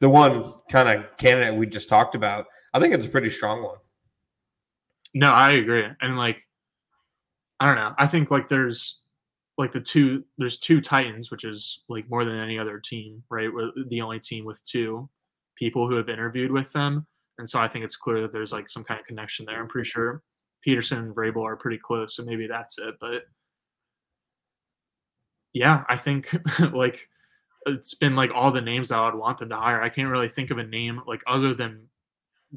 [0.00, 3.62] the one kind of candidate we just talked about, I think it's a pretty strong
[3.62, 3.78] one.
[5.14, 5.84] No, I agree.
[6.00, 6.42] And like,
[7.60, 7.94] I don't know.
[7.98, 9.00] I think like there's
[9.58, 13.50] like the two there's two Titans, which is like more than any other team, right?
[13.88, 15.08] The only team with two
[15.58, 17.06] people who have interviewed with them.
[17.38, 19.60] And so I think it's clear that there's like some kind of connection there.
[19.60, 20.22] I'm pretty sure
[20.66, 22.94] Pederson and Vrabel are pretty close, so maybe that's it.
[23.00, 23.24] But
[25.52, 26.36] yeah, I think
[26.72, 27.08] like
[27.66, 29.82] it's been like all the names that I would want them to hire.
[29.82, 31.88] I can't really think of a name like other than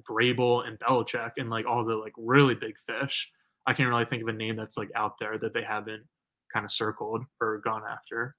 [0.10, 3.30] Vrabel and Belichick and like all the like really big fish.
[3.68, 6.04] I can't really think of a name that's like out there that they haven't
[6.52, 8.36] kind of circled or gone after.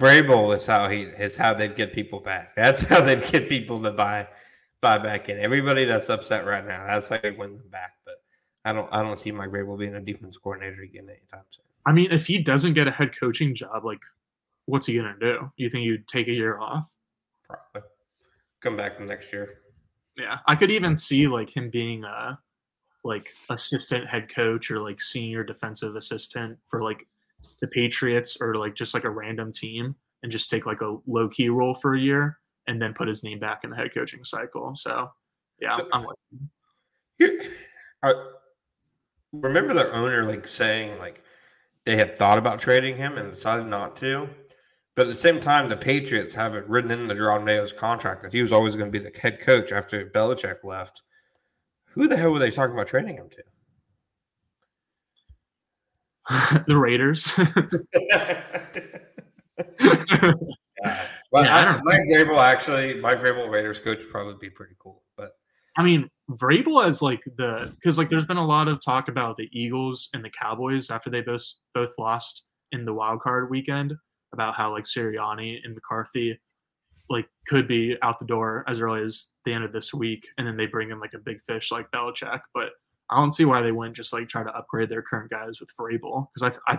[0.00, 2.56] Vrabel is how he is how they'd get people back.
[2.56, 4.26] That's how they'd get people to buy
[4.80, 5.38] buy back in.
[5.38, 7.92] Everybody that's upset right now, that's how they win them back.
[8.06, 8.14] But
[8.64, 11.66] I don't I don't see Mike Vrabel being a defense coordinator again anytime soon.
[11.84, 14.00] I mean, if he doesn't get a head coaching job, like
[14.64, 15.52] what's he gonna do?
[15.56, 16.84] You think you'd take a year off?
[17.44, 17.88] Probably.
[18.60, 19.60] Come back the next year.
[20.16, 20.38] Yeah.
[20.46, 22.38] I could even see like him being a
[23.04, 27.06] like assistant head coach or like senior defensive assistant for like
[27.60, 31.28] the Patriots or like just like a random team and just take like a low
[31.28, 34.24] key role for a year and then put his name back in the head coaching
[34.24, 34.74] cycle.
[34.74, 35.10] So
[35.60, 36.16] yeah, so, I'm with
[37.18, 37.40] you.
[38.02, 38.14] I
[39.32, 41.22] remember their owner like saying like
[41.84, 44.28] they had thought about trading him and decided not to.
[44.96, 48.22] But at the same time, the Patriots have it written in the Jerod Mayo's contract
[48.22, 51.02] that he was always going to be the head coach after Belichick left.
[51.86, 53.42] Who the hell were they talking about trading him to?
[56.66, 57.32] the Raiders.
[57.92, 58.42] yeah.
[61.32, 65.02] Well, yeah, I, Mike Vrabel actually, Mike Vrabel Raiders coach would probably be pretty cool.
[65.16, 65.32] But
[65.76, 69.36] I mean, Vrabel as like the because like there's been a lot of talk about
[69.36, 73.94] the Eagles and the Cowboys after they both both lost in the wild card weekend
[74.32, 76.38] about how like Sirianni and McCarthy
[77.08, 80.46] like could be out the door as early as the end of this week, and
[80.46, 82.40] then they bring in like a big fish like Belichick.
[82.54, 82.70] But
[83.10, 85.70] I don't see why they wouldn't just like try to upgrade their current guys with
[85.76, 86.78] Vrabel because I, I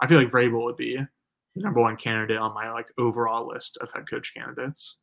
[0.00, 3.78] I feel like Vrabel would be the number one candidate on my like overall list
[3.80, 4.98] of head coach candidates.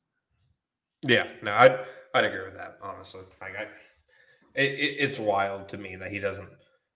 [1.03, 1.79] Yeah, no, I'd
[2.13, 3.21] I'd agree with that honestly.
[3.41, 3.63] Like I,
[4.53, 6.49] it, it, it's wild to me that he doesn't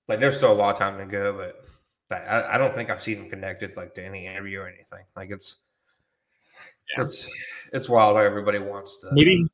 [0.08, 0.20] like.
[0.20, 1.66] There's still a lot of time to go, but
[2.12, 5.06] I, I don't think I've seen him connected like to any interview or anything.
[5.16, 5.58] Like it's
[6.96, 7.04] yeah.
[7.04, 7.30] it's
[7.74, 9.46] it's wild how everybody wants to maybe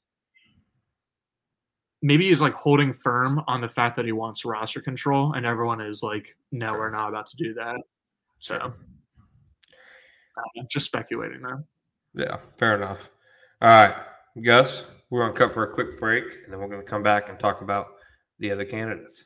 [2.01, 5.81] maybe he's like holding firm on the fact that he wants roster control, and everyone
[5.81, 7.77] is like, no, we're not about to do that.
[8.39, 8.71] So uh,
[10.69, 11.63] just speculating there.
[12.13, 13.09] Yeah, fair enough.
[13.61, 13.95] All right,
[14.43, 17.03] Gus, we're going to cut for a quick break, and then we're going to come
[17.03, 17.87] back and talk about
[18.39, 19.25] the other candidates.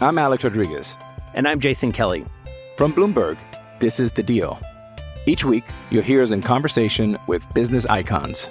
[0.00, 0.98] I'm Alex Rodriguez.
[1.34, 2.24] And I'm Jason Kelly.
[2.76, 3.38] From Bloomberg,
[3.80, 4.58] this is The Deal.
[5.26, 8.50] Each week, you'll hear us in conversation with business icons.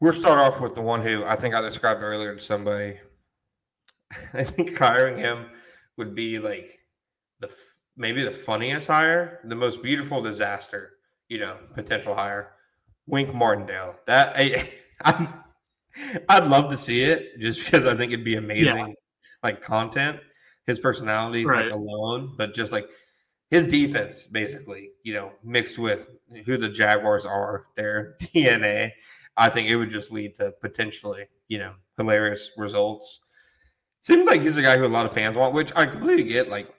[0.00, 2.98] We'll start off with the one who I think I described earlier to somebody
[4.34, 5.46] I think hiring him
[5.96, 6.68] would be like
[7.40, 7.52] the
[7.96, 10.92] maybe the funniest hire, the most beautiful disaster,
[11.28, 12.52] you know, potential hire.
[13.06, 13.96] Wink Martindale.
[14.06, 14.68] That I,
[15.04, 15.28] I
[16.28, 18.94] I'd love to see it just because I think it'd be amazing, yeah.
[19.42, 20.20] like content.
[20.66, 21.64] His personality right.
[21.66, 22.90] like, alone, but just like
[23.50, 26.10] his defense, basically, you know, mixed with
[26.44, 28.92] who the Jaguars are, their DNA.
[29.38, 33.20] I think it would just lead to potentially, you know, hilarious results.
[34.00, 36.48] Seems like he's a guy who a lot of fans want, which I completely get.
[36.48, 36.72] Like,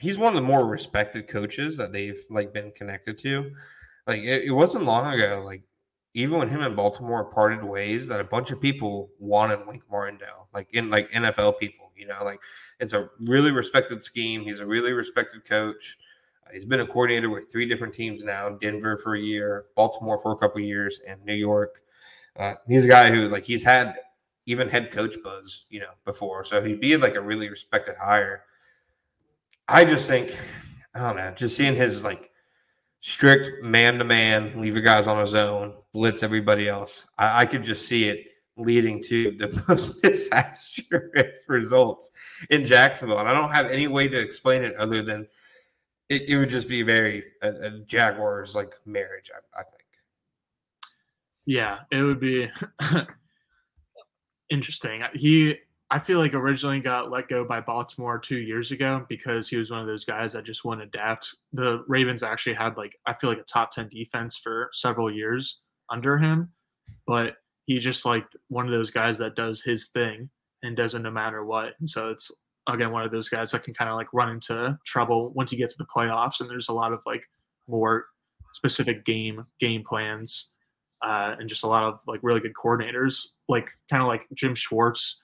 [0.00, 3.50] he's one of the more respected coaches that they've like been connected to.
[4.06, 5.62] Like, it, it wasn't long ago, like
[6.14, 10.48] even when him and Baltimore parted ways, that a bunch of people wanted Wink Martindale,
[10.54, 11.92] like in like NFL people.
[11.94, 12.40] You know, like
[12.80, 14.42] it's a really respected scheme.
[14.42, 15.98] He's a really respected coach.
[16.52, 20.32] He's been a coordinator with three different teams now: Denver for a year, Baltimore for
[20.32, 21.80] a couple years, and New York.
[22.38, 23.94] Uh, he's a guy who like he's had
[24.46, 26.42] even head coach buzz, you know, before.
[26.44, 28.44] So he'd be like a really respected hire.
[29.68, 30.34] I just think,
[30.94, 32.30] I don't know, just seeing his like
[33.00, 37.06] strict man to man, leave your guys on his own, blitz everybody else.
[37.18, 38.24] I, I could just see it
[38.56, 42.10] leading to the most disastrous results
[42.48, 43.18] in Jacksonville.
[43.18, 45.26] And I don't have any way to explain it other than
[46.08, 49.74] it, it would just be very a, a Jaguars like marriage, I, I think.
[51.46, 52.50] Yeah, it would be
[54.50, 55.02] interesting.
[55.14, 55.56] He
[55.90, 59.70] I feel like originally got let go by Baltimore two years ago because he was
[59.70, 61.34] one of those guys that just wouldn't adapt.
[61.52, 65.60] The Ravens actually had like I feel like a top ten defense for several years
[65.90, 66.50] under him,
[67.06, 70.28] but he just like one of those guys that does his thing
[70.62, 71.74] and doesn't no matter what.
[71.80, 72.30] And so it's
[72.68, 75.58] again one of those guys that can kind of like run into trouble once you
[75.58, 77.24] get to the playoffs and there's a lot of like
[77.66, 78.06] more
[78.52, 80.50] specific game game plans
[81.02, 84.54] uh, and just a lot of like really good coordinators like kind of like Jim
[84.54, 85.20] Schwartz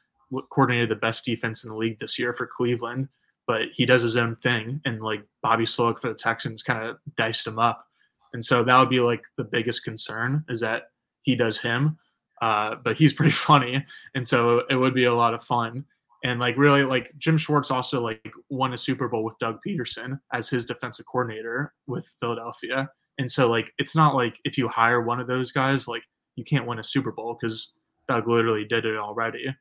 [0.50, 3.08] coordinated the best defense in the league this year for Cleveland,
[3.46, 4.80] but he does his own thing.
[4.84, 7.84] And like Bobby Slowik for the Texans kind of diced him up.
[8.32, 10.84] And so that would be like the biggest concern is that
[11.22, 11.98] he does him.
[12.42, 13.84] Uh, but he's pretty funny.
[14.14, 15.84] And so it would be a lot of fun.
[16.24, 20.18] And like really like Jim Schwartz also like won a Super Bowl with Doug Pederson
[20.32, 22.88] as his defensive coordinator with Philadelphia.
[23.18, 26.02] And so like it's not like if you hire one of those guys, like
[26.36, 27.74] you can't win a Super Bowl because
[28.08, 29.54] Doug literally did it already.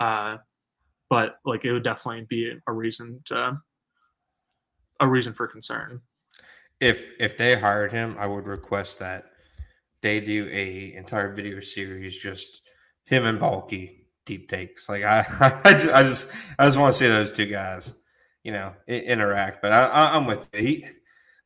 [0.00, 0.38] Uh,
[1.10, 3.58] but like it would definitely be a reason to
[5.00, 6.00] a reason for concern.
[6.80, 9.26] If if they hired him, I would request that
[10.00, 12.62] they do a entire video series just
[13.04, 14.88] him and Baalke deep takes.
[14.88, 15.24] Like I
[15.64, 17.94] I just I just, I just want to see those two guys,
[18.42, 19.62] you know, interact.
[19.62, 20.60] But I, I am with you.
[20.60, 20.86] he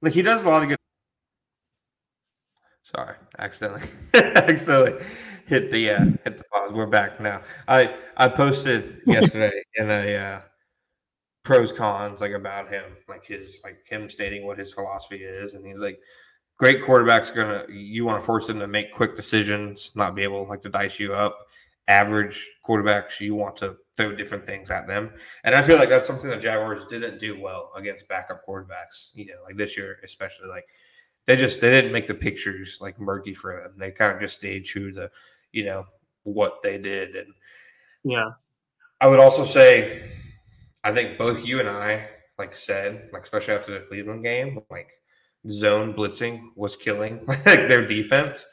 [0.02, 0.78] like he does a lot of good.
[2.82, 5.04] Sorry, accidentally accidentally
[5.46, 6.72] hit the uh, hit the pause.
[6.72, 7.42] We're back now.
[7.68, 10.40] I I posted yesterday in a uh,
[11.44, 15.64] pros cons like about him, like his like him stating what his philosophy is, and
[15.64, 16.00] he's like,
[16.58, 20.48] great quarterbacks gonna you want to force them to make quick decisions, not be able
[20.48, 21.36] like to dice you up.
[21.90, 25.12] Average quarterbacks, you want to throw different things at them,
[25.44, 29.10] and I feel like that's something the Jaguars didn't do well against backup quarterbacks.
[29.14, 30.66] You know, like this year especially, like
[31.26, 33.72] they just they didn't make the pictures like murky for them.
[33.76, 35.10] They kind of just stayed true to
[35.52, 35.84] you know
[36.24, 37.32] what they did and
[38.04, 38.30] yeah
[39.00, 40.02] i would also say
[40.84, 44.92] i think both you and i like said like especially after the cleveland game like
[45.50, 48.46] zone blitzing was killing like their defense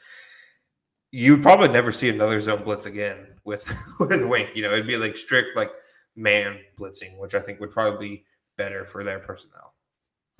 [1.10, 3.66] you would probably never see another zone blitz again with
[4.00, 5.70] with wink you know it'd be like strict like
[6.16, 8.24] man blitzing which i think would probably be
[8.56, 9.74] better for their personnel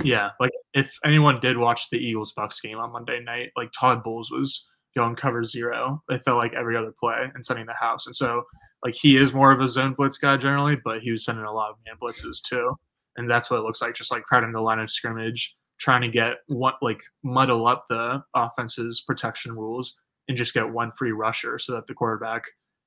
[0.02, 4.02] yeah like if anyone did watch the eagles bucks game on monday night like todd
[4.02, 6.02] bowles was going cover zero.
[6.08, 8.06] It felt like every other play and sending the house.
[8.06, 8.42] And so
[8.84, 11.52] like he is more of a zone blitz guy generally, but he was sending a
[11.52, 12.74] lot of man blitzes too.
[13.16, 16.08] And that's what it looks like, just like crowding the line of scrimmage, trying to
[16.08, 19.96] get what like muddle up the offense's protection rules
[20.28, 22.42] and just get one free rusher so that the quarterback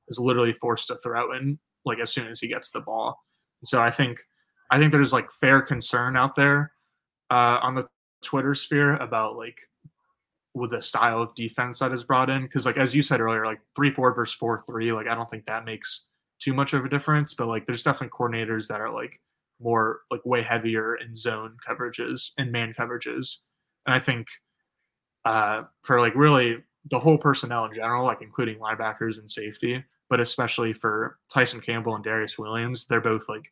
[0.08, 3.20] is literally forced to throw in like as soon as he gets the ball.
[3.64, 4.20] so I think
[4.72, 6.72] I think there's like fair concern out there
[7.30, 7.88] uh, on the
[8.24, 9.58] Twitter sphere about like
[10.54, 12.44] with the style of defense that is brought in.
[12.44, 15.30] Because like as you said earlier, like three four versus four three, like I don't
[15.30, 16.06] think that makes
[16.40, 17.34] too much of a difference.
[17.34, 19.20] But like there's definitely coordinators that are like
[19.60, 23.38] more like way heavier in zone coverages and man coverages.
[23.86, 24.28] And I think
[25.26, 26.58] uh for like really
[26.90, 31.96] the whole personnel in general, like including linebackers and safety, but especially for Tyson Campbell
[31.96, 33.44] and Darious Williams, they're both like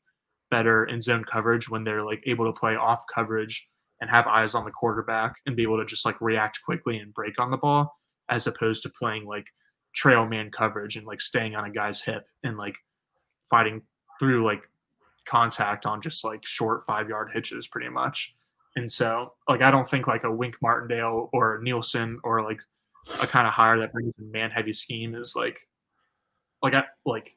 [0.52, 3.68] better in zone coverage when they're like able to play off coverage
[4.02, 7.14] and have eyes on the quarterback and be able to just like react quickly and
[7.14, 7.96] break on the ball
[8.30, 9.46] as opposed to playing like
[9.94, 12.76] trail man coverage and like staying on a guy's hip and like
[13.50, 13.82] fighting
[14.20, 14.64] through like
[15.26, 18.34] contact on just like short five yard hitches pretty much.
[18.76, 22.60] And so like I don't think like a Wink Martindale or Nielsen or like
[23.22, 25.60] a kind of hire that brings in man heavy scheme is like
[26.62, 27.34] like I like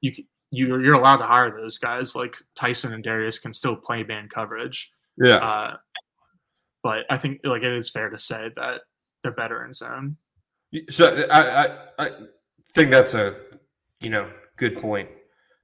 [0.00, 0.12] you
[0.50, 4.28] you you're allowed to hire those guys like Tyson and Darious can still play man
[4.32, 4.90] coverage.
[5.16, 5.36] Yeah.
[5.36, 5.76] Uh,
[6.82, 8.82] but I think like it is fair to say that
[9.22, 10.16] they're better in zone.
[10.90, 11.66] So I,
[11.98, 12.10] I, I
[12.74, 13.36] think that's a
[14.00, 15.08] you know good point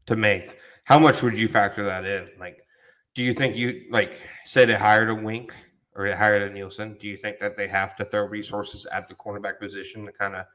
[0.06, 0.58] to make.
[0.84, 2.28] How much would you factor that in?
[2.38, 2.58] Like,
[3.14, 5.52] do you think you like say they hired a Wink
[5.98, 6.96] or hired a Nielsen?
[6.98, 10.36] Do you think that they have to throw resources at the cornerback position to kind
[10.36, 10.46] of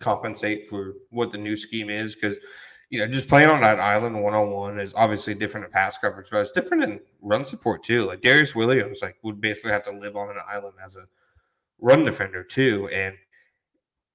[0.00, 2.14] compensate for what the new scheme is?
[2.14, 2.36] Because
[2.88, 5.98] you know, just playing on that island one on one is obviously different in pass
[5.98, 8.04] coverage, but it's different in run support too.
[8.04, 11.06] Like Darious Williams, like would basically have to live on an island as a
[11.80, 13.14] run defender too, and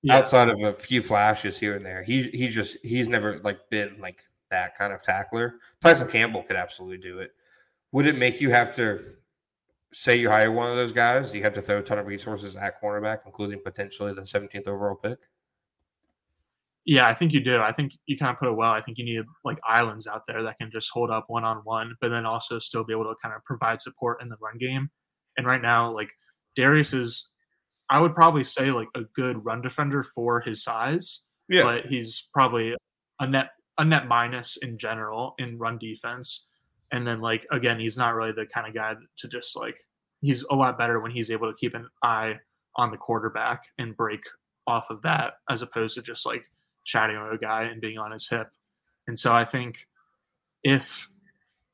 [0.04, 0.18] yeah.
[0.18, 3.98] outside of a few flashes here and there, he he just he's never like been
[4.00, 5.56] like that kind of tackler.
[5.82, 7.32] Tyson Campbell could absolutely do it.
[7.92, 9.04] Would it make you have to
[9.94, 11.32] say you hire one of those guys?
[11.32, 14.68] Do you have to throw a ton of resources at cornerback, including potentially the 17th
[14.68, 15.20] overall pick?
[16.86, 17.62] Yeah, I think you do.
[17.62, 18.72] I think you kind of put it well.
[18.72, 21.58] I think you need like islands out there that can just hold up one on
[21.58, 24.58] one, but then also still be able to kind of provide support in the run
[24.58, 24.90] game.
[25.38, 26.10] And right now, like
[26.58, 27.30] Darious is,
[27.90, 31.22] I would probably say like a good run defender for his size.
[31.48, 31.64] Yeah.
[31.64, 32.76] But he's probably
[33.20, 36.48] a net a net minus in general in run defense.
[36.92, 39.78] And then like again, he's not really the kind of guy to just like
[40.22, 42.40] he's a lot better when he's able to keep an eye
[42.76, 44.22] on the quarterback and break
[44.68, 46.46] off of that as opposed to just like
[46.84, 48.50] shadowing a guy and being on his hip.
[49.08, 49.88] And so I think
[50.64, 51.08] if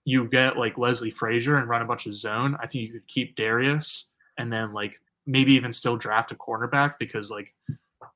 [0.06, 3.08] you get like Leslie Frazier and run a bunch of zone, I think you could
[3.08, 4.04] keep Darious
[4.38, 7.54] and then like maybe even still draft a cornerback because like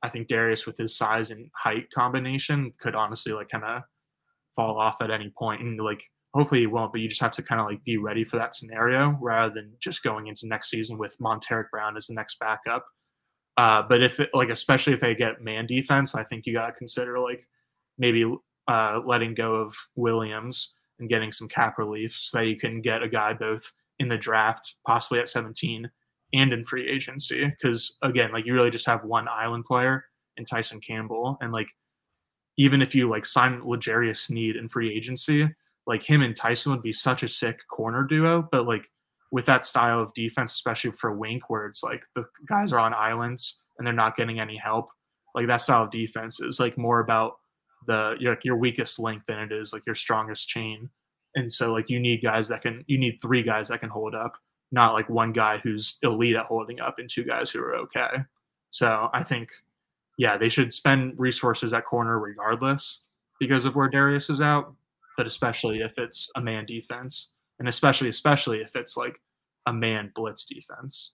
[0.02, 3.84] I think Darious with his size and height combination could honestly like kind of
[4.56, 6.02] fall off at any point and like
[6.34, 8.56] hopefully he won't, but you just have to kind of like be ready for that
[8.56, 12.86] scenario rather than just going into next season with Montaric Brown as the next backup.
[13.58, 16.68] Uh, but if it, like especially if they get man defense, I think you got
[16.68, 17.46] to consider like
[17.98, 18.26] maybe
[18.68, 23.04] uh, letting go of Williams and getting some cap relief so that you can get
[23.04, 25.90] a guy both in the draft, possibly at 17,
[26.34, 27.46] and in free agency.
[27.46, 30.06] Because again, like you really just have one island player
[30.38, 31.68] in Tyson Campbell, and like
[32.58, 35.50] even if you like sign L'Jarius Sneed in free agency,
[35.88, 38.48] like him and Tyson would be such a sick corner duo.
[38.52, 38.90] But like
[39.32, 42.94] with that style of defense, especially for Wink, where it's like the guys are on
[42.94, 44.90] islands and they're not getting any help,
[45.34, 47.38] like that style of defense is like more about
[47.88, 50.90] the your, your weakest link than it is like your strongest chain.
[51.36, 54.14] And so like you need guys that can you need three guys that can hold
[54.14, 54.34] up,
[54.72, 58.24] not like one guy who's elite at holding up and two guys who are okay.
[58.72, 59.50] So I think
[60.18, 63.04] yeah, they should spend resources at corner regardless
[63.40, 64.76] because of where Darious is out,
[65.22, 69.14] but especially if it's a man defense and especially especially if it's like
[69.68, 71.12] a man blitz defense.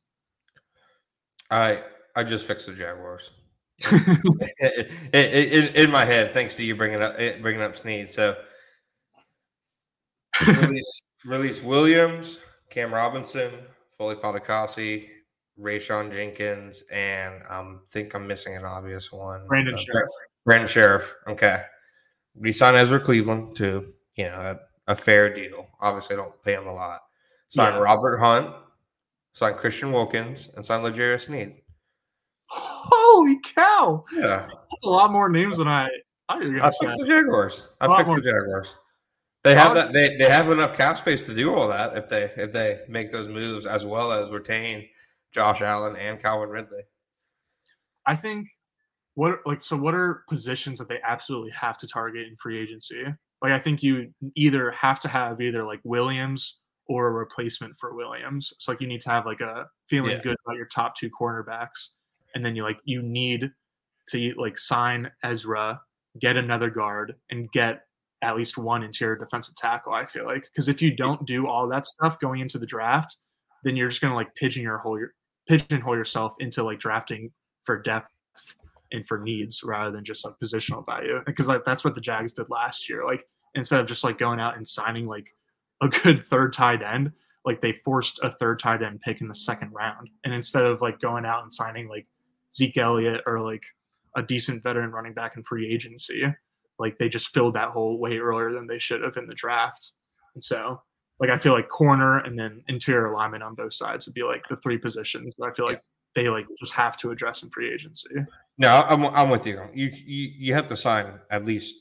[1.52, 1.84] I
[2.16, 3.32] I just fixed the Jaguars.
[3.92, 8.10] in, in, in, my head, thanks to you bringing up eh, bringing up Sneed.
[8.10, 8.38] So
[10.48, 12.40] release, release Williams,
[12.70, 13.52] Cam Robinson,
[13.98, 15.10] Foley Fatukasi,
[15.60, 19.46] Rayshawn Jenkins, and I um, think I'm missing an obvious one.
[19.48, 20.08] Brandon uh, Scherff.
[20.46, 21.14] Brandon Scherff.
[21.28, 21.62] Okay.
[22.40, 24.58] Resign Ezra Cleveland to you know
[24.88, 25.68] a, a, fair deal.
[25.80, 27.02] Obviously, I don't pay him a lot.
[27.50, 27.80] Sign yeah.
[27.80, 28.54] Robert Hunt.
[29.34, 31.58] Sign Christian Wilkins and sign L'Jarius Sneed.
[32.50, 34.04] Holy cow!
[34.12, 35.88] Yeah, that's a lot more names than I.
[36.28, 37.64] I, I picked the Jaguars.
[37.80, 38.20] I picked more.
[38.20, 38.74] the Jaguars.
[39.44, 39.94] They have that.
[39.94, 43.12] They, they have enough cap space to do all that if they if they make
[43.12, 44.88] those moves as well as retain
[45.32, 46.82] Josh Allen and Calvin Ridley.
[48.06, 48.48] I think
[49.14, 53.04] what like so what are positions that they absolutely have to target in free agency?
[53.42, 57.96] Like I think you either have to have either like Williams or a replacement for
[57.96, 58.54] Williams.
[58.60, 60.22] So like you need to have like a feeling yeah.
[60.22, 61.90] good about your top two cornerbacks
[62.36, 63.52] and then you like you need
[64.10, 65.82] to like sign Ezra,
[66.20, 67.82] get another guard, and get
[68.24, 69.94] at least one interior defensive tackle.
[69.94, 73.18] I feel like because if you don't do all that stuff going into the draft,
[73.64, 75.14] then you're just gonna like pigeonhole your
[75.48, 77.32] pigeonhole yourself into like drafting
[77.66, 78.10] for depth
[78.92, 81.20] and for needs rather than just like positional value.
[81.26, 83.06] Because like that's what the Jags did last year.
[83.06, 83.24] Like
[83.56, 85.28] instead of just like going out and signing like
[85.82, 87.12] a good third tight end,
[87.46, 90.10] like they forced a third tight end pick in the second round.
[90.24, 92.08] And instead of like going out and signing like
[92.56, 93.64] Zeke Elliott or like
[94.18, 96.24] a decent veteran running back in free agency.
[96.80, 99.92] Like they just filled that hole way earlier than they should have in the draft.
[100.36, 100.82] And so,
[101.20, 104.44] like, I feel like corner and then interior alignment on both sides would be like
[104.50, 105.82] the three positions that I feel like
[106.18, 108.10] they like just have to address in free agency.
[108.58, 109.62] No, I'm, I'm with you.
[109.74, 110.32] You, you.
[110.38, 111.76] you have to sign at least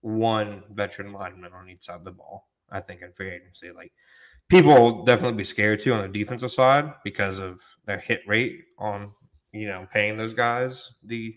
[0.00, 2.48] one veteran lineman on each side of the ball.
[2.70, 3.92] I think in free agency, like
[4.48, 8.64] people will definitely be scared too on the defensive side because of their hit rate
[8.78, 9.12] on
[9.56, 11.34] you know, paying those guys the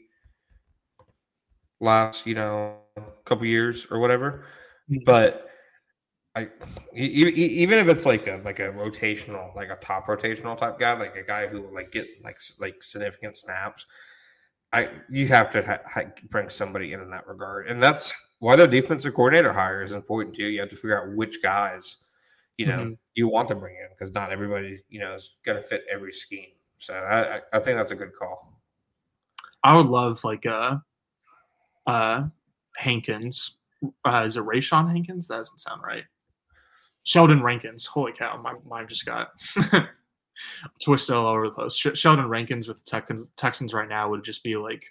[1.79, 2.77] last, you know,
[3.25, 4.45] couple years or whatever.
[4.91, 5.03] Mm-hmm.
[5.05, 5.48] But
[6.39, 6.49] I
[6.95, 11.15] even if it's like a like a rotational, like a top rotational type guy, like
[11.15, 13.85] a guy who will like get like like significant snaps,
[14.71, 18.67] I you have to ha- bring somebody in in that regard, and that's why the
[18.67, 20.45] defensive coordinator hire is important too.
[20.45, 21.97] You have to figure out which guys
[22.57, 22.93] you know mm-hmm.
[23.15, 26.11] you want to bring in because not everybody you know is going to fit every
[26.11, 26.51] scheme.
[26.77, 28.61] So I, I think that's a good call.
[29.63, 30.77] I would love like uh
[31.85, 32.23] uh
[32.77, 33.57] Hankins.
[34.05, 35.27] Uh, is it Rayshawn Hankins?
[35.27, 36.03] That doesn't sound right.
[37.03, 37.85] Sheldon Rankins.
[37.85, 39.29] Holy cow, my mind just got
[40.83, 41.73] twisted all over the place.
[41.73, 44.83] Sheldon Rankins with the Texans, Texans right now would just be like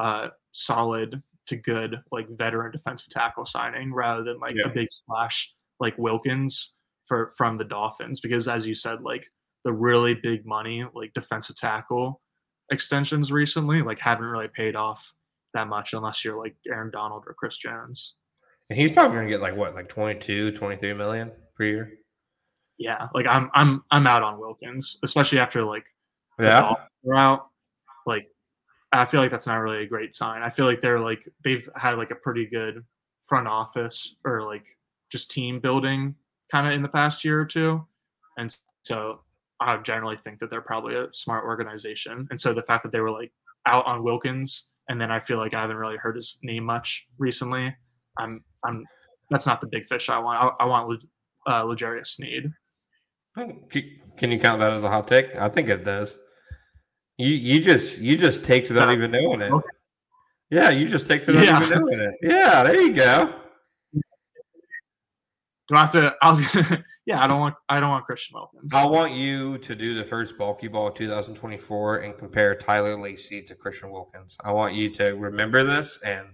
[0.00, 4.64] uh solid to good like veteran defensive tackle signing rather than like yeah.
[4.64, 6.74] a big splash like Wilkins
[7.06, 9.24] for from the Dolphins because as you said like
[9.64, 12.20] the really big money like defensive tackle
[12.72, 15.12] extensions recently like haven't really paid off
[15.54, 18.16] that much unless you're like Aaron Donald or Chris Jones.
[18.68, 21.92] And he's probably going to get like what, like 22, 23 million per year.
[22.78, 25.86] Yeah, like I'm I'm I'm out on Wilkins, especially after like
[26.38, 26.72] yeah.
[27.02, 27.46] we're out.
[28.06, 28.26] Like
[28.92, 30.42] I feel like that's not really a great sign.
[30.42, 32.84] I feel like they're like they've had like a pretty good
[33.26, 34.66] front office or like
[35.10, 36.14] just team building
[36.50, 37.84] kind of in the past year or two.
[38.36, 39.20] And so
[39.60, 42.26] I generally think that they're probably a smart organization.
[42.30, 43.32] And so the fact that they were like
[43.66, 47.06] out on Wilkins, and then I feel like I haven't really heard his name much
[47.18, 47.74] recently.
[48.18, 48.84] I'm, I'm,
[49.30, 50.52] that's not the big fish I want.
[50.60, 50.88] I, I want
[51.46, 52.52] uh, L'Jarius Sneed.
[53.36, 55.34] Can you count that as a hot take?
[55.34, 56.16] I think it does.
[57.18, 59.52] You you just you just take without even knowing it.
[59.52, 59.68] Okay.
[60.50, 61.64] Yeah, you just take without yeah.
[61.64, 62.14] even knowing it.
[62.22, 63.34] Yeah, there you go.
[65.68, 66.14] Do I have to?
[66.20, 66.56] I was,
[67.06, 67.54] yeah, I don't want.
[67.68, 68.74] I don't want Christian Wilkins.
[68.74, 73.54] I want you to do the first bulky ball 2024 and compare Tyler Lacy to
[73.54, 74.36] Christian Wilkins.
[74.44, 76.26] I want you to remember this and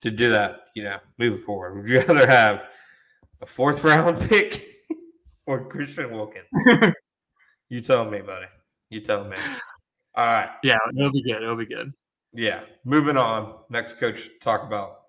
[0.00, 0.60] to do that.
[0.74, 1.76] You know, moving forward.
[1.76, 2.68] Would you rather have
[3.44, 4.64] a fourth round pick
[5.46, 6.46] or Christian Wilkins?
[7.68, 8.46] you tell me, buddy.
[8.88, 9.36] You tell me.
[10.14, 10.48] All right.
[10.62, 11.42] Yeah, it'll be good.
[11.42, 11.92] It'll be good.
[12.32, 12.60] Yeah.
[12.84, 13.58] Moving on.
[13.68, 15.02] Next coach talk about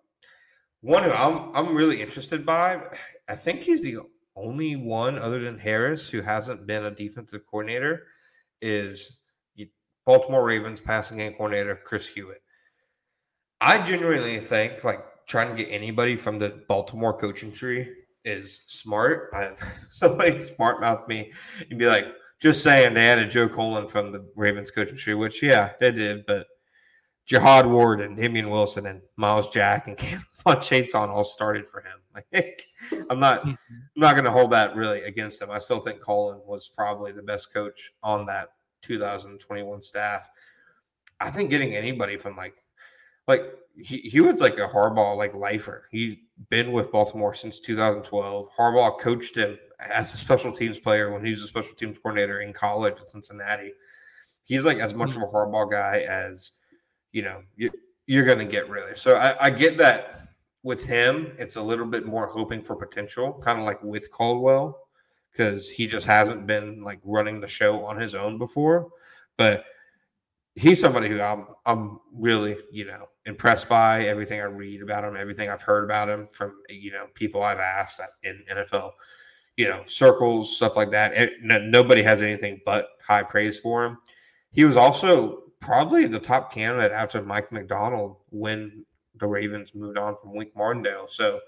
[0.82, 2.84] one who I'm I'm really interested by.
[3.30, 4.00] I think he's the
[4.36, 8.04] only one other than Harris who hasn't been a defensive coordinator
[8.62, 9.22] is
[10.06, 12.42] Baltimore Ravens passing game coordinator Chris Hewitt.
[13.62, 17.88] I genuinely think like trying to get anybody from the Baltimore coaching tree
[18.26, 19.30] is smart.
[19.34, 19.52] I,
[19.90, 21.32] somebody smart mouth me
[21.70, 22.08] and be like,
[22.42, 26.26] just saying they added Joe Cullen from the Ravens coaching tree, which yeah, they did,
[26.26, 26.48] but
[27.26, 32.00] Jihad Ward and Damien Wilson and Myles Jack and K'Lavon Chaisson all started for him.
[32.34, 32.62] Like,
[33.10, 33.50] I'm not mm-hmm.
[33.50, 35.52] I'm not going to hold that really against him.
[35.52, 38.52] I still think Cullen was probably the best coach on that
[38.84, 40.30] 2021 staff.
[41.20, 42.64] I think getting anybody from like
[43.28, 43.44] like
[43.78, 45.88] he, was like a Harbaugh like lifer.
[45.92, 46.16] He's
[46.50, 48.50] been with Baltimore since 2012.
[48.58, 52.42] Harbaugh coached him as a special teams player when he was a special teams coordinator
[52.42, 53.74] in college at Cincinnati.
[54.46, 56.52] He's like as much of a Harbaugh guy as
[57.12, 57.72] you know you,
[58.08, 58.96] you're going to get really.
[58.96, 60.26] So I, I get that
[60.64, 64.88] with him, it's a little bit more hoping for potential, kind of like with Caldwell,
[65.32, 68.90] because he just hasn't been like running the show on his own before.
[69.38, 69.64] But
[70.56, 75.16] he's somebody who I'm I'm really you know impressed by everything I read about him,
[75.16, 78.92] everything I've heard about him from you know people I've asked in NFL,
[79.58, 81.14] you know circles, stuff like that.
[81.14, 83.98] It, no, nobody has anything but high praise for him.
[84.52, 88.86] He was also probably the top candidate after Mike Macdonald when
[89.20, 91.08] the Ravens moved on from Wink Martindale.
[91.08, 91.40] So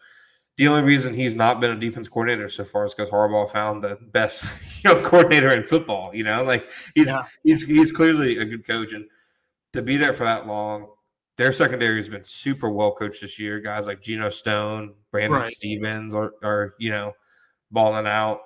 [0.58, 3.84] the only reason he's not been a defense coordinator so far is because Harbaugh found
[3.84, 4.46] the best
[4.84, 6.14] you know, coordinator in football.
[6.14, 7.26] You know, like he's yeah.
[7.44, 9.06] he's he's clearly a good coach, and
[9.74, 10.88] to be there for that long,
[11.38, 13.60] their secondary has been super well coached this year.
[13.60, 15.50] Guys like Geno Stone, Brandon right.
[15.50, 17.14] Stephens are, are you know
[17.72, 18.42] balling out,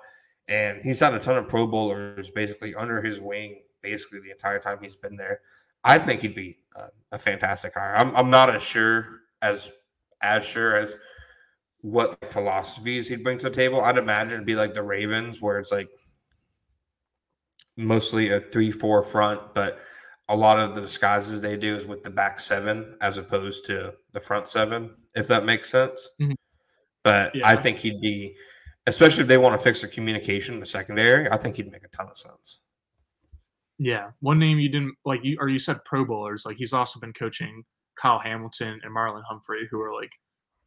[0.48, 4.58] and he's had a ton of Pro Bowlers basically under his wing basically the entire
[4.58, 5.40] time he's been there.
[5.84, 7.96] I think he'd be a, a fantastic hire.
[7.96, 9.70] I'm I'm not as sure as
[10.22, 10.96] as sure as
[11.80, 13.80] what philosophies he'd bring to the table.
[13.80, 15.88] I'd imagine it'd be like the Ravens, where it's like
[17.76, 19.80] mostly a three-four front, but
[20.32, 23.92] a lot of the disguises they do is with the back seven as opposed to
[24.12, 26.08] the front seven, if that makes sense.
[26.20, 26.32] Mm-hmm.
[27.04, 27.46] But yeah.
[27.46, 28.34] I think he'd be,
[28.86, 31.84] especially if they want to fix the communication in the secondary, I think he'd make
[31.84, 32.60] a ton of sense.
[33.78, 36.46] Yeah, one name you didn't like, you or you said Pro Bowlers.
[36.46, 37.62] Like he's also been coaching
[38.00, 40.12] Kyle Hamilton and Marlon Humphrey, who are like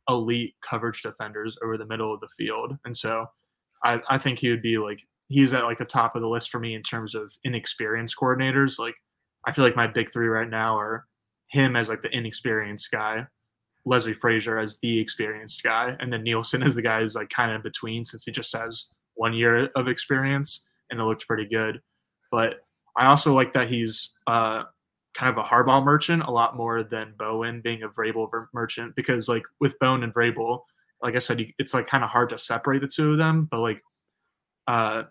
[0.08, 2.78] elite coverage defenders over the middle of the field.
[2.86, 3.26] And so
[3.84, 6.52] I, I think he would be like he's at like the top of the list
[6.52, 8.78] for me in terms of inexperienced coordinators.
[8.78, 8.96] Like
[9.48, 11.06] I feel like my big three right now are
[11.50, 13.26] him as like the inexperienced guy,
[13.86, 17.52] Leslie Frazier as the experienced guy, and then Nielsen as the guy who's like kind
[17.52, 21.46] of in between since he just has one year of experience and it looks pretty
[21.46, 21.80] good.
[22.32, 22.56] But
[22.98, 24.64] I also like that he's uh,
[25.16, 29.28] kind of a Harbaugh merchant a lot more than Bowen being a Vrabel merchant because
[29.28, 30.62] like with Bowen and Vrabel,
[31.02, 33.48] like I said, it's like kind of hard to separate the two of them.
[33.50, 33.82] But like
[34.68, 35.04] uh,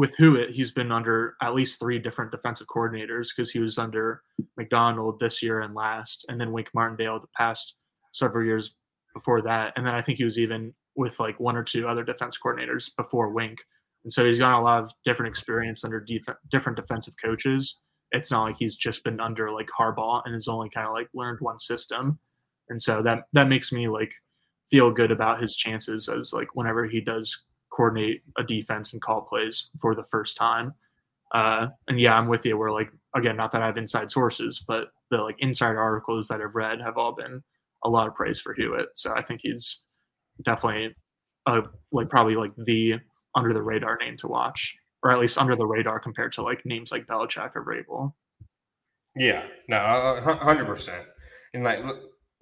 [0.00, 4.22] with Hewitt, he's been under at least three different defensive coordinators because he was under
[4.56, 7.74] Macdonald this year and last, and then Wink Martindale the past
[8.12, 8.74] several years
[9.12, 9.74] before that.
[9.76, 12.90] And then I think he was even with like one or two other defense coordinators
[12.96, 13.58] before Wink.
[14.04, 17.80] And so he's got a lot of different experience under def- different defensive coaches
[18.12, 21.08] it's not like he's just been under like Harbaugh and has only kind of like
[21.14, 22.18] learned one system.
[22.68, 24.12] And so that that makes me like
[24.70, 27.44] feel good about his chances as like whenever he does
[27.80, 30.74] coordinate a defense and call plays for the first time.
[31.32, 32.58] Uh, and yeah, I'm with you.
[32.58, 36.42] We're like again, not that I have inside sources, but the like inside articles that
[36.42, 37.42] I've read have all been
[37.82, 38.88] a lot of praise for Hewitt.
[38.96, 39.80] So I think he's
[40.44, 40.94] definitely
[41.46, 42.96] a, like probably like the
[43.34, 46.60] under the radar name to watch or at least under the radar compared to like
[46.66, 48.12] names like Belichick or Vrabel.
[49.16, 49.78] Yeah, no,
[50.42, 51.06] hundred percent.
[51.54, 51.82] And like,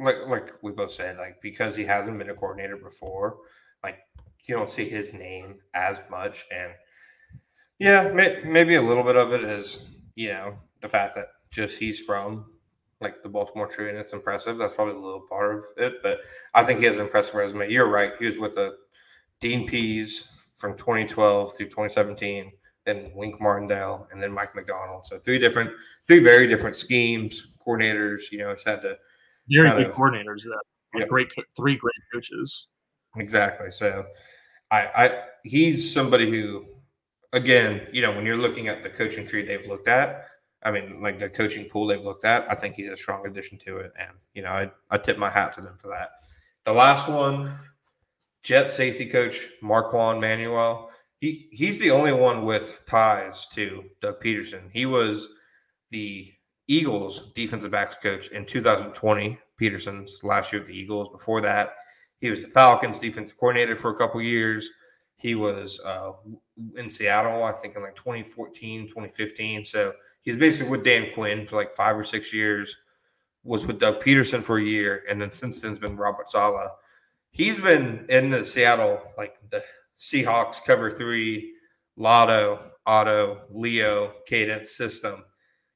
[0.00, 3.36] like like we both said, like because he hasn't been a coordinator before,
[3.84, 3.98] like
[4.48, 6.46] you don't see his name as much.
[6.50, 6.72] And
[7.78, 9.80] yeah, may, maybe a little bit of it is
[10.14, 12.46] you know the fact that just he's from
[13.00, 14.58] like the Baltimore Tree and it's impressive.
[14.58, 16.18] That's probably a little part of it, but
[16.54, 17.70] I think he has an impressive resume.
[17.70, 18.12] You're right.
[18.18, 18.76] He was with the
[19.40, 20.26] Dean Pees
[20.58, 22.50] from 2012 through 2017,
[22.84, 25.06] then Wink Martindale, and then Mike Macdonald.
[25.06, 25.70] So three different,
[26.08, 28.32] three very different schemes, coordinators.
[28.32, 28.98] You know, he's had to
[29.48, 30.42] very good of, coordinators.
[30.42, 30.60] That
[30.94, 31.06] yeah.
[31.06, 32.66] great, three great coaches.
[33.16, 33.70] Exactly.
[33.70, 34.04] So,
[34.70, 36.66] I, I, he's somebody who,
[37.32, 40.26] again, you know, when you're looking at the coaching tree they've looked at,
[40.62, 43.58] I mean, like the coaching pool they've looked at, I think he's a strong addition
[43.58, 43.92] to it.
[43.98, 46.10] And, you know, I, I tip my hat to them for that.
[46.64, 47.56] The last one,
[48.42, 50.90] Jet safety coach Marquand Manuel.
[51.20, 54.70] He, he's the only one with ties to Doug Pederson.
[54.72, 55.28] He was
[55.90, 56.32] the
[56.68, 61.08] Eagles defensive backs coach in 2020, Pederson's last year at the Eagles.
[61.10, 61.74] Before that,
[62.20, 64.70] he was the Falcons defensive coordinator for a couple years.
[65.16, 66.12] He was uh,
[66.76, 69.64] in Seattle, I think, in like 2014, 2015.
[69.64, 69.92] So
[70.22, 72.76] he's basically with Dan Quinn for like five or six years.
[73.44, 76.70] Was with Doug Pederson for a year, and then since then has been Robert Saleh.
[77.30, 79.62] He's been in the Seattle like the
[79.98, 81.54] Seahawks cover three,
[81.96, 85.24] Lotto, Auto, Leo cadence system.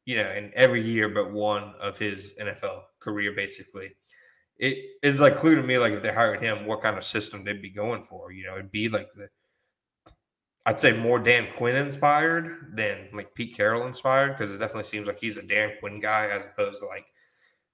[0.05, 3.95] You know, in every year but one of his NFL career, basically
[4.63, 7.43] it is like clear to me like if they hired him, what kind of system
[7.43, 8.31] they'd be going for.
[8.31, 9.29] You know, it'd be like the
[10.65, 15.09] I'd say more Dan Quinn inspired than like Pete Carroll inspired because it definitely seems
[15.09, 17.07] like he's a Dan Quinn guy as opposed to like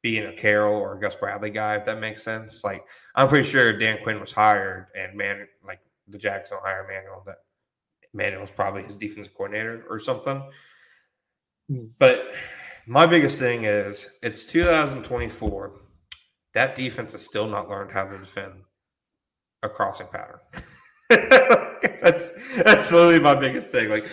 [0.00, 2.64] being a Carroll or a Gus Bradley guy, if that makes sense.
[2.64, 6.86] Like I'm pretty sure Dan Quinn was hired and man like the Jags don't hire
[6.88, 7.42] Manuel that
[8.14, 10.42] Manuel's probably his defensive coordinator or something.
[11.68, 11.84] Hmm.
[11.98, 12.32] But
[12.86, 15.82] my biggest thing is it's 2024
[16.54, 18.52] that defense has still not learned how to defend
[19.62, 20.38] a crossing pattern.
[22.00, 22.30] that's
[22.62, 23.88] that's literally my biggest thing.
[23.88, 24.06] Like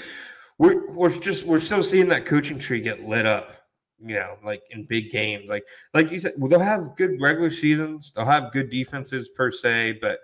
[0.58, 3.52] we're we're just we're still seeing that coaching tree get lit up.
[4.00, 7.50] You know, like in big games, like like you said, well, they'll have good regular
[7.50, 10.20] seasons, they'll have good defenses per se, but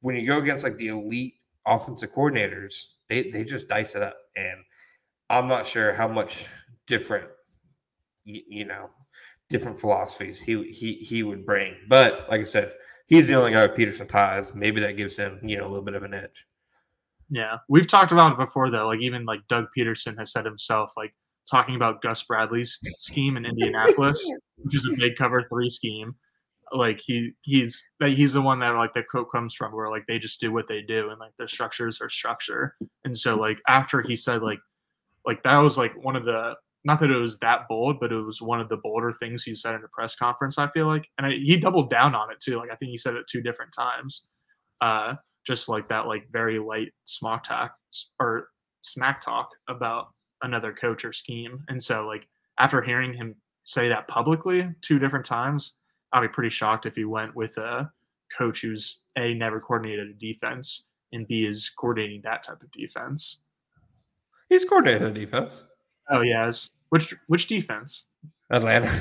[0.00, 1.34] when you go against like the elite
[1.66, 4.58] offensive coordinators, they they just dice it up, and
[5.28, 6.46] I'm not sure how much
[6.86, 7.28] different,
[8.24, 8.90] you, you know,
[9.50, 11.74] different philosophies he he he would bring.
[11.88, 12.72] But like I said,
[13.06, 14.54] he's the only guy with Pederson ties.
[14.54, 16.46] Maybe that gives him you know a little bit of an edge.
[17.28, 18.86] Yeah, we've talked about it before though.
[18.86, 21.14] Like even like Doug Pederson has said himself, like
[21.50, 24.26] talking about Gus Bradley's scheme in Indianapolis,
[24.56, 26.14] which is a big cover three scheme.
[26.72, 30.06] Like he he's that he's the one that like the quote comes from where like
[30.06, 32.76] they just do what they do and like their structures are structure.
[33.04, 34.60] And so like after he said like
[35.26, 38.20] like that was like one of the not that it was that bold, but it
[38.20, 40.58] was one of the bolder things he said in a press conference.
[40.58, 42.56] I feel like, and I, he doubled down on it too.
[42.56, 44.26] Like I think he said it two different times,
[44.80, 45.14] uh,
[45.46, 47.74] just like that, like very light smock talk
[48.18, 48.48] or
[48.82, 50.08] smack talk about
[50.42, 51.62] another coach or scheme.
[51.68, 52.26] And so, like
[52.58, 55.74] after hearing him say that publicly two different times,
[56.12, 57.90] I'd be pretty shocked if he went with a
[58.36, 63.38] coach who's a never coordinated a defense and b is coordinating that type of defense.
[64.48, 65.64] He's coordinated a defense.
[66.10, 66.70] Oh yes.
[66.90, 68.04] Which which defense?
[68.50, 68.92] Atlanta.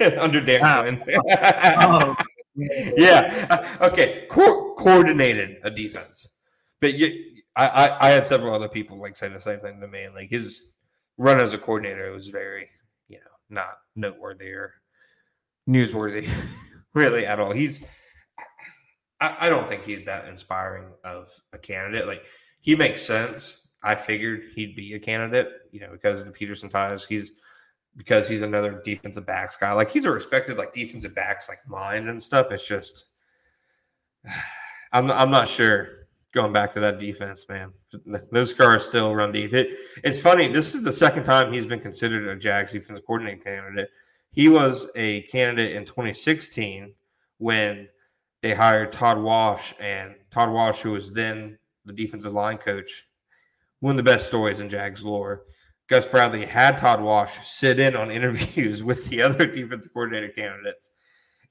[0.18, 0.82] Under Dan ah.
[0.82, 1.02] Quinn.
[1.80, 2.16] oh.
[2.96, 3.76] yeah.
[3.82, 4.26] Okay.
[4.30, 6.28] Co- coordinated a defense,
[6.80, 9.88] but you, I, I, I had several other people like say the same thing to
[9.88, 10.08] me.
[10.14, 10.62] Like his
[11.18, 12.68] run as a coordinator was very,
[13.08, 14.72] you know, not noteworthy or
[15.68, 16.28] newsworthy,
[16.94, 17.52] really at all.
[17.52, 17.82] He's.
[19.20, 22.06] I, I don't think he's that inspiring of a candidate.
[22.06, 22.24] Like
[22.60, 26.70] he makes sense I figured he'd be a candidate, you know, because of the Pederson
[26.70, 27.04] ties.
[27.04, 27.32] He's
[27.96, 29.72] because he's another defensive backs guy.
[29.72, 32.50] Like he's a respected like defensive backs like mind and stuff.
[32.50, 33.06] It's just
[34.92, 35.96] I'm I'm not sure.
[36.32, 37.72] Going back to that defense, man,
[38.30, 39.52] those cars still run deep.
[39.52, 40.46] It, it's funny.
[40.46, 43.88] This is the second time he's been considered a Jags defensive coordinator candidate.
[44.30, 46.94] He was a candidate in 2016
[47.38, 47.88] when
[48.42, 53.08] they hired Todd Wash, and Todd Wash, who was then the defensive line coach,
[53.80, 55.42] one of the best stories in Jags lore.
[55.88, 60.92] Gus Bradley had Todd Wash sit in on interviews with the other defensive coordinator candidates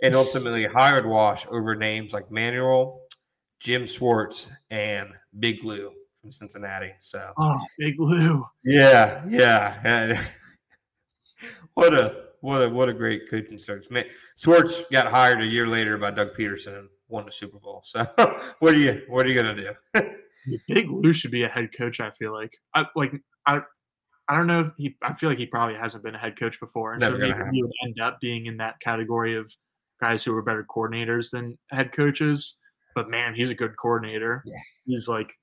[0.01, 3.01] and ultimately hired Wash over names like Manuel,
[3.59, 5.09] Jim Schwartz, and
[5.39, 6.93] Big Lou from Cincinnati.
[7.01, 8.45] So, oh, Big Lou.
[8.63, 10.21] Yeah, yeah.
[11.73, 13.89] what a what a what a great coaching search.
[13.89, 14.05] Man,
[14.37, 17.81] Schwartz got hired a year later by Doug Pederson and won the Super Bowl.
[17.83, 18.05] So,
[18.59, 20.09] what are you what are you gonna do?
[20.67, 21.99] Big Lou should be a head coach.
[21.99, 23.13] I feel like I like
[23.45, 23.61] I
[24.27, 26.59] I don't know if he I feel like he probably hasn't been a head coach
[26.59, 29.51] before, and Never so maybe he would end up being in that category of
[29.99, 32.57] guys who are better coordinators than head coaches.
[32.95, 34.43] But man, he's a good coordinator.
[34.45, 34.57] Yeah.
[34.85, 35.33] He's like,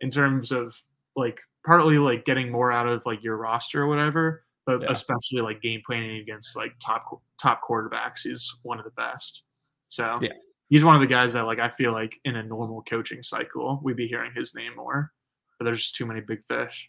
[0.00, 0.74] in terms of
[1.16, 4.88] like partly like getting more out of like your roster or whatever, but Yeah.
[4.90, 7.04] especially like game planning against like top
[7.40, 8.20] top quarterbacks.
[8.24, 9.42] He's one of the best.
[9.88, 10.30] So Yeah.
[10.72, 13.78] He's one of the guys that like I feel like in a normal coaching cycle
[13.84, 15.12] we'd be hearing his name more.
[15.58, 16.88] But there's just too many big fish.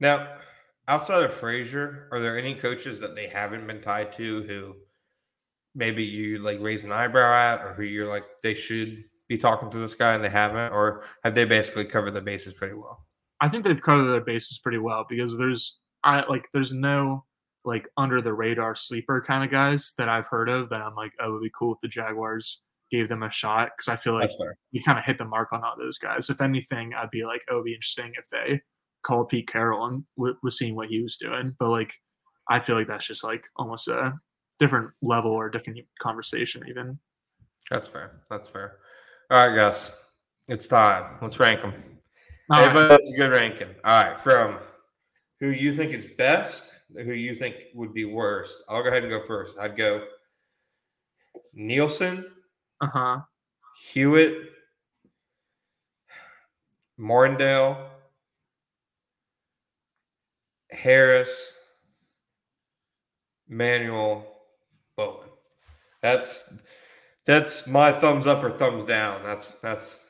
[0.00, 0.38] Now,
[0.88, 4.74] outside of Frazier, are there any coaches that they haven't been tied to who
[5.74, 9.68] maybe you like raise an eyebrow at, or who you're like they should be talking
[9.70, 13.04] to this guy and they haven't, or have they basically covered the bases pretty well?
[13.42, 17.26] I think they've covered their bases pretty well because there's I like there's no
[17.66, 21.12] like under the radar sleeper kind of guys that I've heard of that I'm like,
[21.20, 24.14] oh, it would be cool if the Jaguars gave them a shot because I feel
[24.14, 24.30] like
[24.72, 26.30] you kind of hit the mark on all those guys.
[26.30, 28.60] If anything, I'd be like, oh, it'd be interesting if they
[29.02, 31.54] called Pete Carroll and w- was seeing what he was doing.
[31.58, 31.92] But like,
[32.48, 34.14] I feel like that's just like almost a
[34.58, 36.98] different level or different conversation even.
[37.70, 38.20] That's fair.
[38.30, 38.78] That's fair.
[39.30, 39.92] All right, guys,
[40.48, 41.18] it's time.
[41.20, 41.74] Let's rank them.
[42.50, 42.68] All right.
[42.68, 43.74] Everybody has a good ranking.
[43.84, 44.58] All right, from
[45.40, 48.62] who you think is best, who you think would be worst.
[48.68, 49.56] I'll go ahead and go first.
[49.58, 50.04] I'd go
[51.52, 52.24] Nielsen,
[52.80, 53.18] Uh huh.
[53.92, 54.36] Hewitt,
[56.98, 57.76] Morndale,
[60.70, 61.52] Harris,
[63.48, 64.26] Manuel,
[64.96, 65.28] Bowen.
[66.02, 66.52] That's
[67.24, 69.22] that's my thumbs up or thumbs down.
[69.24, 70.04] That's that's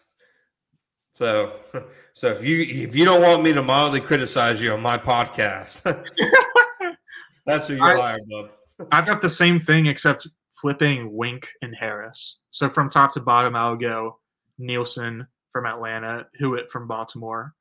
[1.15, 1.53] so
[2.15, 5.83] so if you if you don't want me to mildly criticize you on my podcast,
[7.47, 8.51] that's who you're I- hired, bub.
[8.93, 10.29] I've got the same thing except
[10.61, 12.41] flipping Wink and Harris.
[12.51, 14.19] So from top to bottom, I'll go
[14.59, 17.55] Nielsen from Atlanta, Hewitt from Baltimore,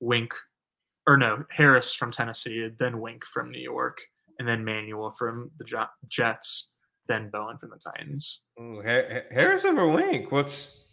[0.00, 0.32] Wink,
[1.06, 3.98] or no, Harris from Tennessee, then Wink from New York,
[4.38, 5.64] and then Manuel from the
[6.08, 6.68] Jets,
[7.08, 8.42] then Bowen from the Titans.
[8.60, 10.30] Ooh, Ha- Ha- Harris over Wink.
[10.30, 10.84] What's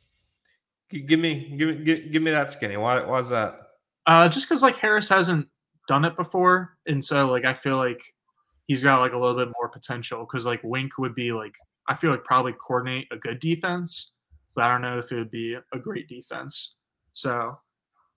[0.90, 2.78] give me give me give, give me that skinny.
[2.78, 3.60] Why why's that?
[4.06, 5.48] Uh, just because like Harris hasn't
[5.88, 8.02] done it before, and so like I feel like
[8.68, 10.20] he's got like a little bit more potential.
[10.20, 11.56] Because like Wink would be like
[11.88, 14.12] I feel like probably coordinate a good defense,
[14.56, 16.76] but I don't know if it would be a great defense.
[17.14, 17.58] So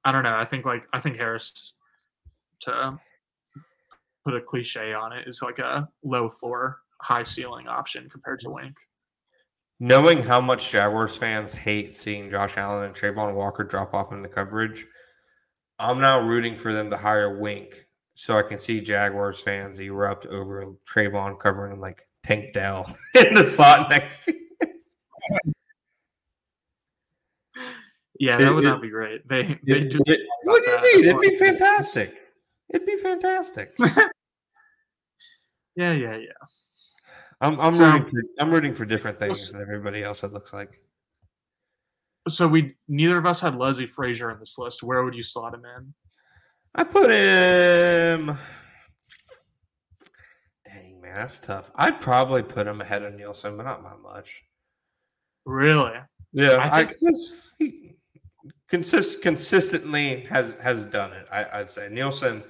[0.05, 0.36] I don't know.
[0.36, 1.72] I think like I think Harris
[2.62, 2.98] to
[4.24, 8.51] put a cliche on it is like a low floor, high ceiling option compared to
[8.51, 8.76] Wink.
[9.82, 14.20] Knowing how much Jaguars fans hate seeing Josh Allen and Travon Walker drop off in
[14.20, 14.84] the coverage,
[15.78, 17.86] I'm now rooting for them to hire Wink
[18.21, 23.47] so I can see Jaguars fans erupt over Travon covering like Tank Dell in the
[23.47, 24.37] slot next year.
[28.18, 29.27] Yeah, that would it- not be great.
[29.27, 31.09] They, they It- just It, what do you mean?
[31.09, 32.14] It'd be fantastic.
[32.68, 33.75] It'd be fantastic.
[35.77, 36.27] Yeah, yeah, yeah.
[37.41, 40.23] I'm I'm So- rooting for I'm rooting for different things than everybody else.
[40.25, 40.79] It looks like.
[42.29, 44.83] So we neither of us had Leslie Frazier in this list.
[44.83, 45.95] Where would you slot him in?
[46.75, 48.39] I put him.
[50.66, 51.71] Dang man, that's tough.
[51.75, 54.43] I'd probably put him ahead of Nielsen, but not by much.
[55.45, 55.93] Really?
[56.33, 57.14] Yeah, I I think- think
[57.59, 57.97] he
[58.68, 61.27] consist consistently has has done it.
[61.33, 62.45] I, I'd say Nielsen,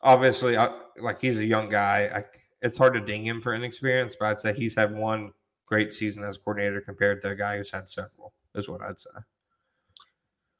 [0.00, 2.10] obviously, I, like he's a young guy.
[2.14, 2.24] I,
[2.62, 5.32] it's hard to ding him for inexperience, but I'd say he's had one
[5.66, 8.32] great season as coordinator compared to a guy who's had several.
[8.54, 9.10] Is what I'd say.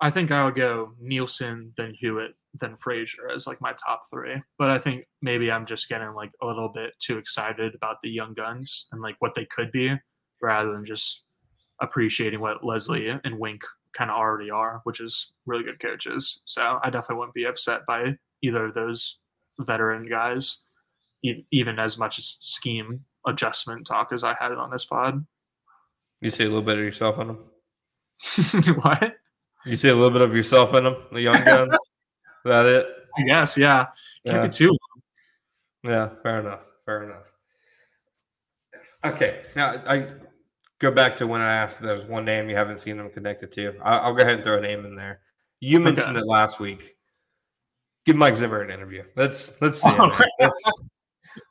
[0.01, 4.43] I think I would go Nielsen, then Hewitt, then Frazier as like my top three.
[4.59, 8.11] But I think maybe I'm just getting like a little bit too excited about the
[8.11, 9.95] young guns and like what they could be,
[10.43, 11.23] rather than just
[11.81, 13.63] appreciating what Leslie and Wink
[13.97, 16.43] kind of already are, which is really good coaches.
[16.45, 19.19] So I definitely wouldn't be upset by either of those
[19.61, 20.63] veteran guys,
[21.23, 25.25] e- even as much as scheme adjustment talk as I had it on this pod.
[26.21, 27.39] You see a little bit of yourself in them.
[28.83, 29.15] what?
[29.67, 31.75] You see a little bit of yourself in them, the young guns.
[32.45, 32.87] That it?
[33.19, 33.87] I guess, yeah.
[34.25, 34.47] Yeah.
[34.49, 34.77] too
[35.85, 36.61] Yeah, fair enough.
[36.85, 37.33] Fair enough.
[39.05, 40.09] Okay, now I
[40.79, 41.81] go back to when I asked.
[41.81, 43.75] There's one name you haven't seen them connected to.
[43.83, 45.21] I, I'll go ahead and throw a name in there.
[45.61, 46.19] You mentioned Okay.
[46.19, 46.97] it last week.
[48.05, 49.05] Give Mike Zimmer an interview.
[49.17, 49.89] Let's let's see.
[49.99, 50.71] Oh, let's,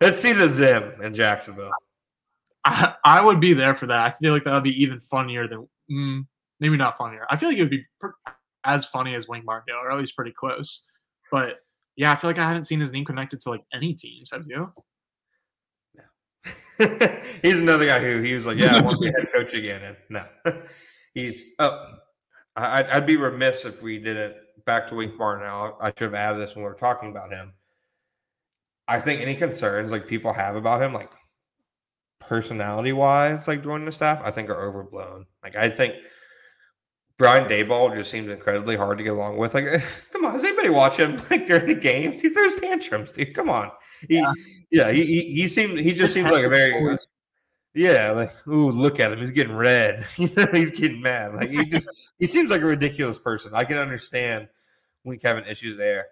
[0.02, 1.72] let's see the Zim in Jacksonville.
[2.66, 4.06] I, I would be there for that.
[4.06, 6.26] I feel like that would be even funnier than mm,
[6.60, 7.26] maybe not funnier.
[7.30, 7.86] I feel like it would be
[8.70, 10.86] as funny as Wink Martindale, or at least pretty close.
[11.32, 11.60] But
[11.96, 14.32] yeah, I feel like I haven't seen his name connected to like any teams.
[14.32, 14.72] Have you?
[15.96, 16.04] No.
[17.42, 19.82] he's another guy who he was like, yeah, I want to be head coach again.
[19.84, 20.26] And no,
[21.14, 21.44] he's.
[21.60, 21.96] Oh,
[22.56, 24.36] I'd, I'd be remiss if we didn't.
[24.66, 25.78] Back to Wink Martindale.
[25.82, 27.54] I should have added this when we were talking about him.
[28.88, 31.12] I think any concerns like people have about him, like
[32.20, 35.26] personality wise, like joining the staff, I think are overblown.
[35.44, 35.96] Like I think
[37.20, 39.54] Brian Daboll just seems incredibly hard to get along with.
[39.54, 39.66] Like,
[40.12, 42.22] come on, does anybody watch him like during the games?
[42.22, 43.36] He throws tantrums, dude.
[43.36, 43.72] Come on.
[44.08, 44.34] He, yeah,
[44.72, 46.98] yeah he, he, he seemed he just seems like a very
[47.76, 50.06] yeah, like ooh, look at him, he's getting red.
[50.18, 51.36] You know, he's getting mad.
[51.36, 53.52] Like he just he seems like a ridiculous person.
[53.54, 54.48] I can understand
[55.04, 56.08] when he's having issues there.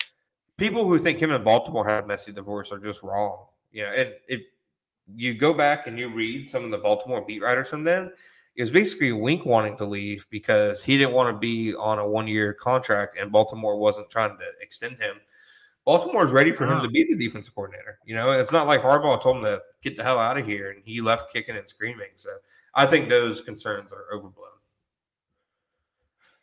[0.58, 3.45] People who think him and Baltimore had a messy divorce are just wrong.
[3.72, 4.41] You know, and if
[5.16, 8.12] you go back and you read some of the Baltimore beat writers from then,
[8.58, 12.08] it was basically Wink wanting to leave because he didn't want to be on a
[12.08, 15.18] one year contract and Baltimore wasn't trying to extend him.
[15.86, 16.91] Baltimore is ready for him to ah.
[16.91, 17.99] be the defensive coordinator.
[18.03, 20.72] You know, it's not like Harbaugh told him to get the hell out of here
[20.72, 22.10] and he left kicking and screaming.
[22.18, 22.32] So
[22.74, 24.47] I think those concerns are overblown.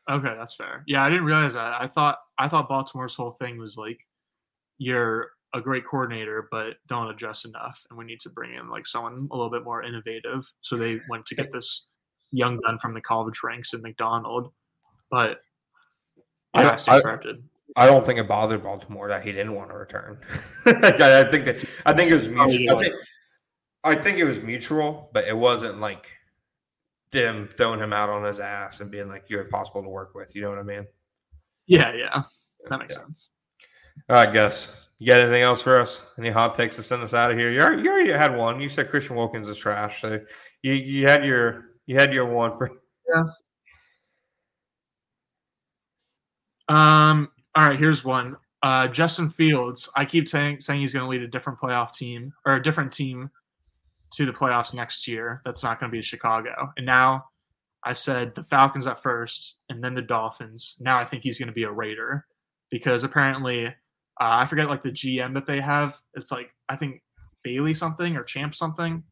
[0.09, 0.85] Okay, that's fair.
[0.87, 1.81] Yeah, I didn't realize that.
[1.81, 3.99] I thought I thought Baltimore's whole thing was like
[4.79, 8.87] you're a great coordinator, but don't adjust enough, and we need to bring in like
[8.87, 10.45] someone a little bit more innovative.
[10.61, 11.87] So they went to get this
[12.35, 14.53] young gun from the college ranks in Macdonald.
[15.11, 15.41] But
[16.53, 17.01] I, I,
[17.77, 20.19] I, don't think it bothered Baltimore that he didn't want to return.
[20.67, 22.77] I think that I think it was oh, mutual.
[22.77, 22.95] I think,
[23.85, 26.07] I think it was mutual, but it wasn't like
[27.11, 30.35] them throwing him out on his ass and being like, "You're impossible to work with."
[30.35, 30.87] You know what I mean?
[31.67, 32.23] Yeah, yeah,
[32.69, 33.03] that makes yeah.
[33.03, 33.29] sense.
[34.09, 34.81] All right, Gus.
[34.99, 36.01] You got anything else for us?
[36.19, 37.51] Any hot takes to send us out of here?
[37.51, 38.61] You already, you already had one.
[38.61, 40.01] You said Christian Wilkins is trash.
[40.01, 40.21] So
[40.63, 42.71] you you had your you had your one for
[43.09, 43.25] yeah.
[46.69, 47.29] Um.
[47.55, 47.79] All right.
[47.79, 48.37] Here's one.
[48.63, 49.91] Uh, Justin Fields.
[49.97, 52.93] I keep saying saying he's going to lead a different playoff team or a different
[52.93, 53.31] team
[54.15, 55.43] to the playoffs next year.
[55.45, 56.73] That's not going to be Chicago.
[56.77, 57.27] And now
[57.85, 60.77] I said the Falcons at first, and then the Dolphins.
[60.81, 62.25] Now I think he's going to be a Raider
[62.71, 63.71] because apparently uh,
[64.19, 65.99] I forget like the GM that they have.
[66.15, 67.03] It's like I think
[67.43, 69.03] Bailey something or Champ something.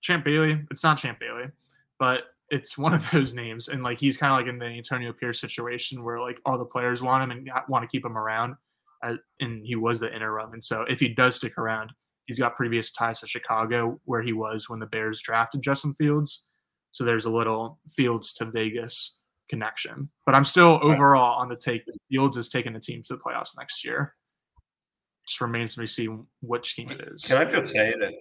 [0.00, 0.64] Champ Bailey.
[0.70, 1.50] It's not Champ Bailey
[1.98, 3.68] but it's one of those names.
[3.68, 6.64] And like he's kind of like in the Antonio Pierce situation where like all the
[6.64, 8.54] players want him and want to keep him around.
[9.04, 10.52] Uh, and he was the interim.
[10.52, 11.90] And so if he does stick around,
[12.26, 16.44] he's got previous ties to Chicago where he was when the Bears drafted Justin Fields.
[16.92, 19.18] So there's a little Fields to Vegas
[19.50, 20.08] connection.
[20.24, 23.20] But I'm still overall on the take that Fields is taking the team to the
[23.20, 24.14] playoffs next year.
[25.26, 27.24] Just remains to be seen which team it is.
[27.24, 28.14] Can I just say that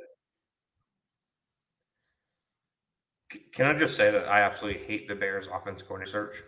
[3.52, 6.44] Can I just say that I absolutely hate the Bears offense coordinator search?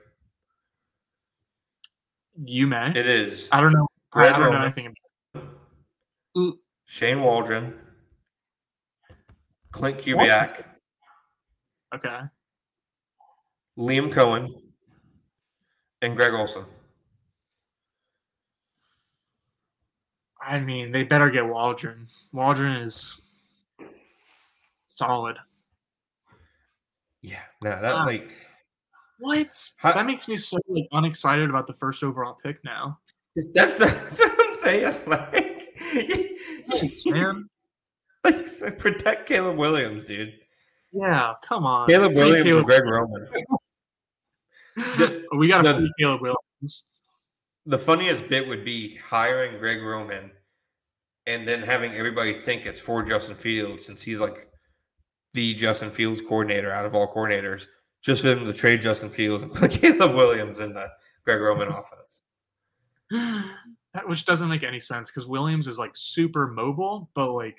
[2.44, 2.92] You may.
[2.92, 3.50] It is.
[3.52, 3.88] I don't know.
[4.12, 4.94] Greg I don't Roman, know anything
[5.36, 5.48] about
[6.36, 6.56] it.
[6.86, 7.74] Shane Waldron,
[9.72, 10.64] Clint Kubiak.
[11.94, 12.20] Okay.
[13.78, 14.50] Liam Coen
[16.02, 16.64] and Greg Olsen.
[20.42, 22.08] I mean, they better get Waldron.
[22.32, 23.20] Waldron is
[24.90, 25.38] solid.
[27.22, 28.30] Yeah, no, that like
[29.20, 29.72] what?
[29.78, 33.00] How, that makes me so like unexcited about the first overall pick now.
[33.54, 34.96] That's, that's what I'm saying.
[35.08, 37.48] Like, Thanks, man.
[38.24, 40.34] Like, so protect Caleb Williams, dude.
[40.92, 41.88] Yeah, come on.
[41.88, 42.58] Caleb free Williams Caleb.
[42.58, 43.28] and Greg Roman.
[44.76, 46.86] the, we got to free Caleb Williams.
[47.68, 50.32] The funniest bit would be hiring Greg Roman
[51.28, 54.47] and then having everybody think it's for Justin Fields since he's like
[55.34, 57.68] the Justin Fields coordinator out of all coordinators,
[58.02, 60.90] just for them to trade Justin Fields and put Caleb Williams in the
[61.26, 62.22] Greg Roman offense.
[63.10, 67.58] That which doesn't make any sense because Williams is like super mobile, but like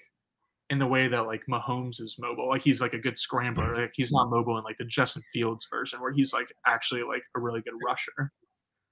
[0.71, 2.49] in the way that like Mahomes is mobile.
[2.49, 3.77] Like he's like a good scrambler.
[3.77, 7.23] Like he's not mobile in like the Justin Fields version where he's like actually like
[7.37, 8.33] a really good rusher.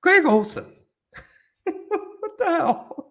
[0.02, 0.74] Greg Olsen.
[1.64, 3.05] what the hell?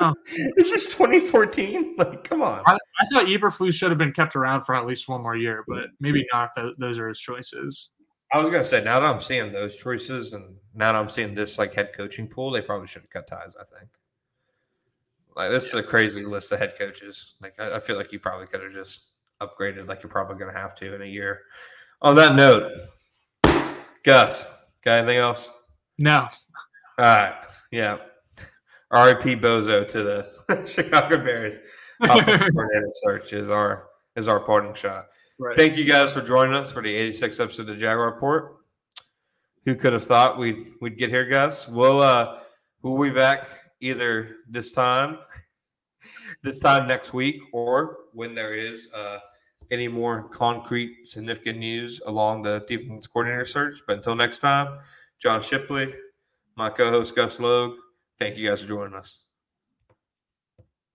[0.00, 0.14] Oh.
[0.56, 1.96] This 2014.
[1.98, 2.62] Like, come on.
[2.66, 5.64] I, I thought Eberflus should have been kept around for at least one more year,
[5.68, 7.90] but maybe not if those are his choices.
[8.32, 11.34] I was gonna say now that I'm seeing those choices and now that I'm seeing
[11.34, 13.56] this like head coaching pool, they probably should have cut ties.
[13.56, 13.90] I think.
[15.36, 15.80] Like this yeah.
[15.80, 17.34] is a crazy list of head coaches.
[17.40, 20.58] Like I, I feel like you probably could have just upgraded, like you're probably gonna
[20.58, 21.42] have to in a year.
[22.02, 22.72] On that note,
[24.02, 25.50] Gus, got anything else?
[25.98, 26.28] No.
[26.98, 27.34] All right.
[27.70, 27.98] Yeah.
[28.92, 31.58] RIP Bozo to the Chicago Bears
[32.00, 35.06] offensive coordinator search is our is our parting shot.
[35.38, 35.56] Right.
[35.56, 38.56] Thank you guys for joining us for the 86th episode of the Jaguar Report.
[39.66, 41.68] Who could have thought we'd we'd get here, guys?
[41.68, 42.38] We'll uh
[42.82, 43.48] we'll be back
[43.80, 45.18] either this time,
[46.42, 49.18] this time next week, or when there is uh
[49.72, 53.80] any more concrete significant news along the defense coordinator search.
[53.86, 54.78] But until next time,
[55.20, 55.92] John Shipley,
[56.56, 57.74] my co-host Gus Logue.
[58.18, 59.25] Thank you guys for joining us.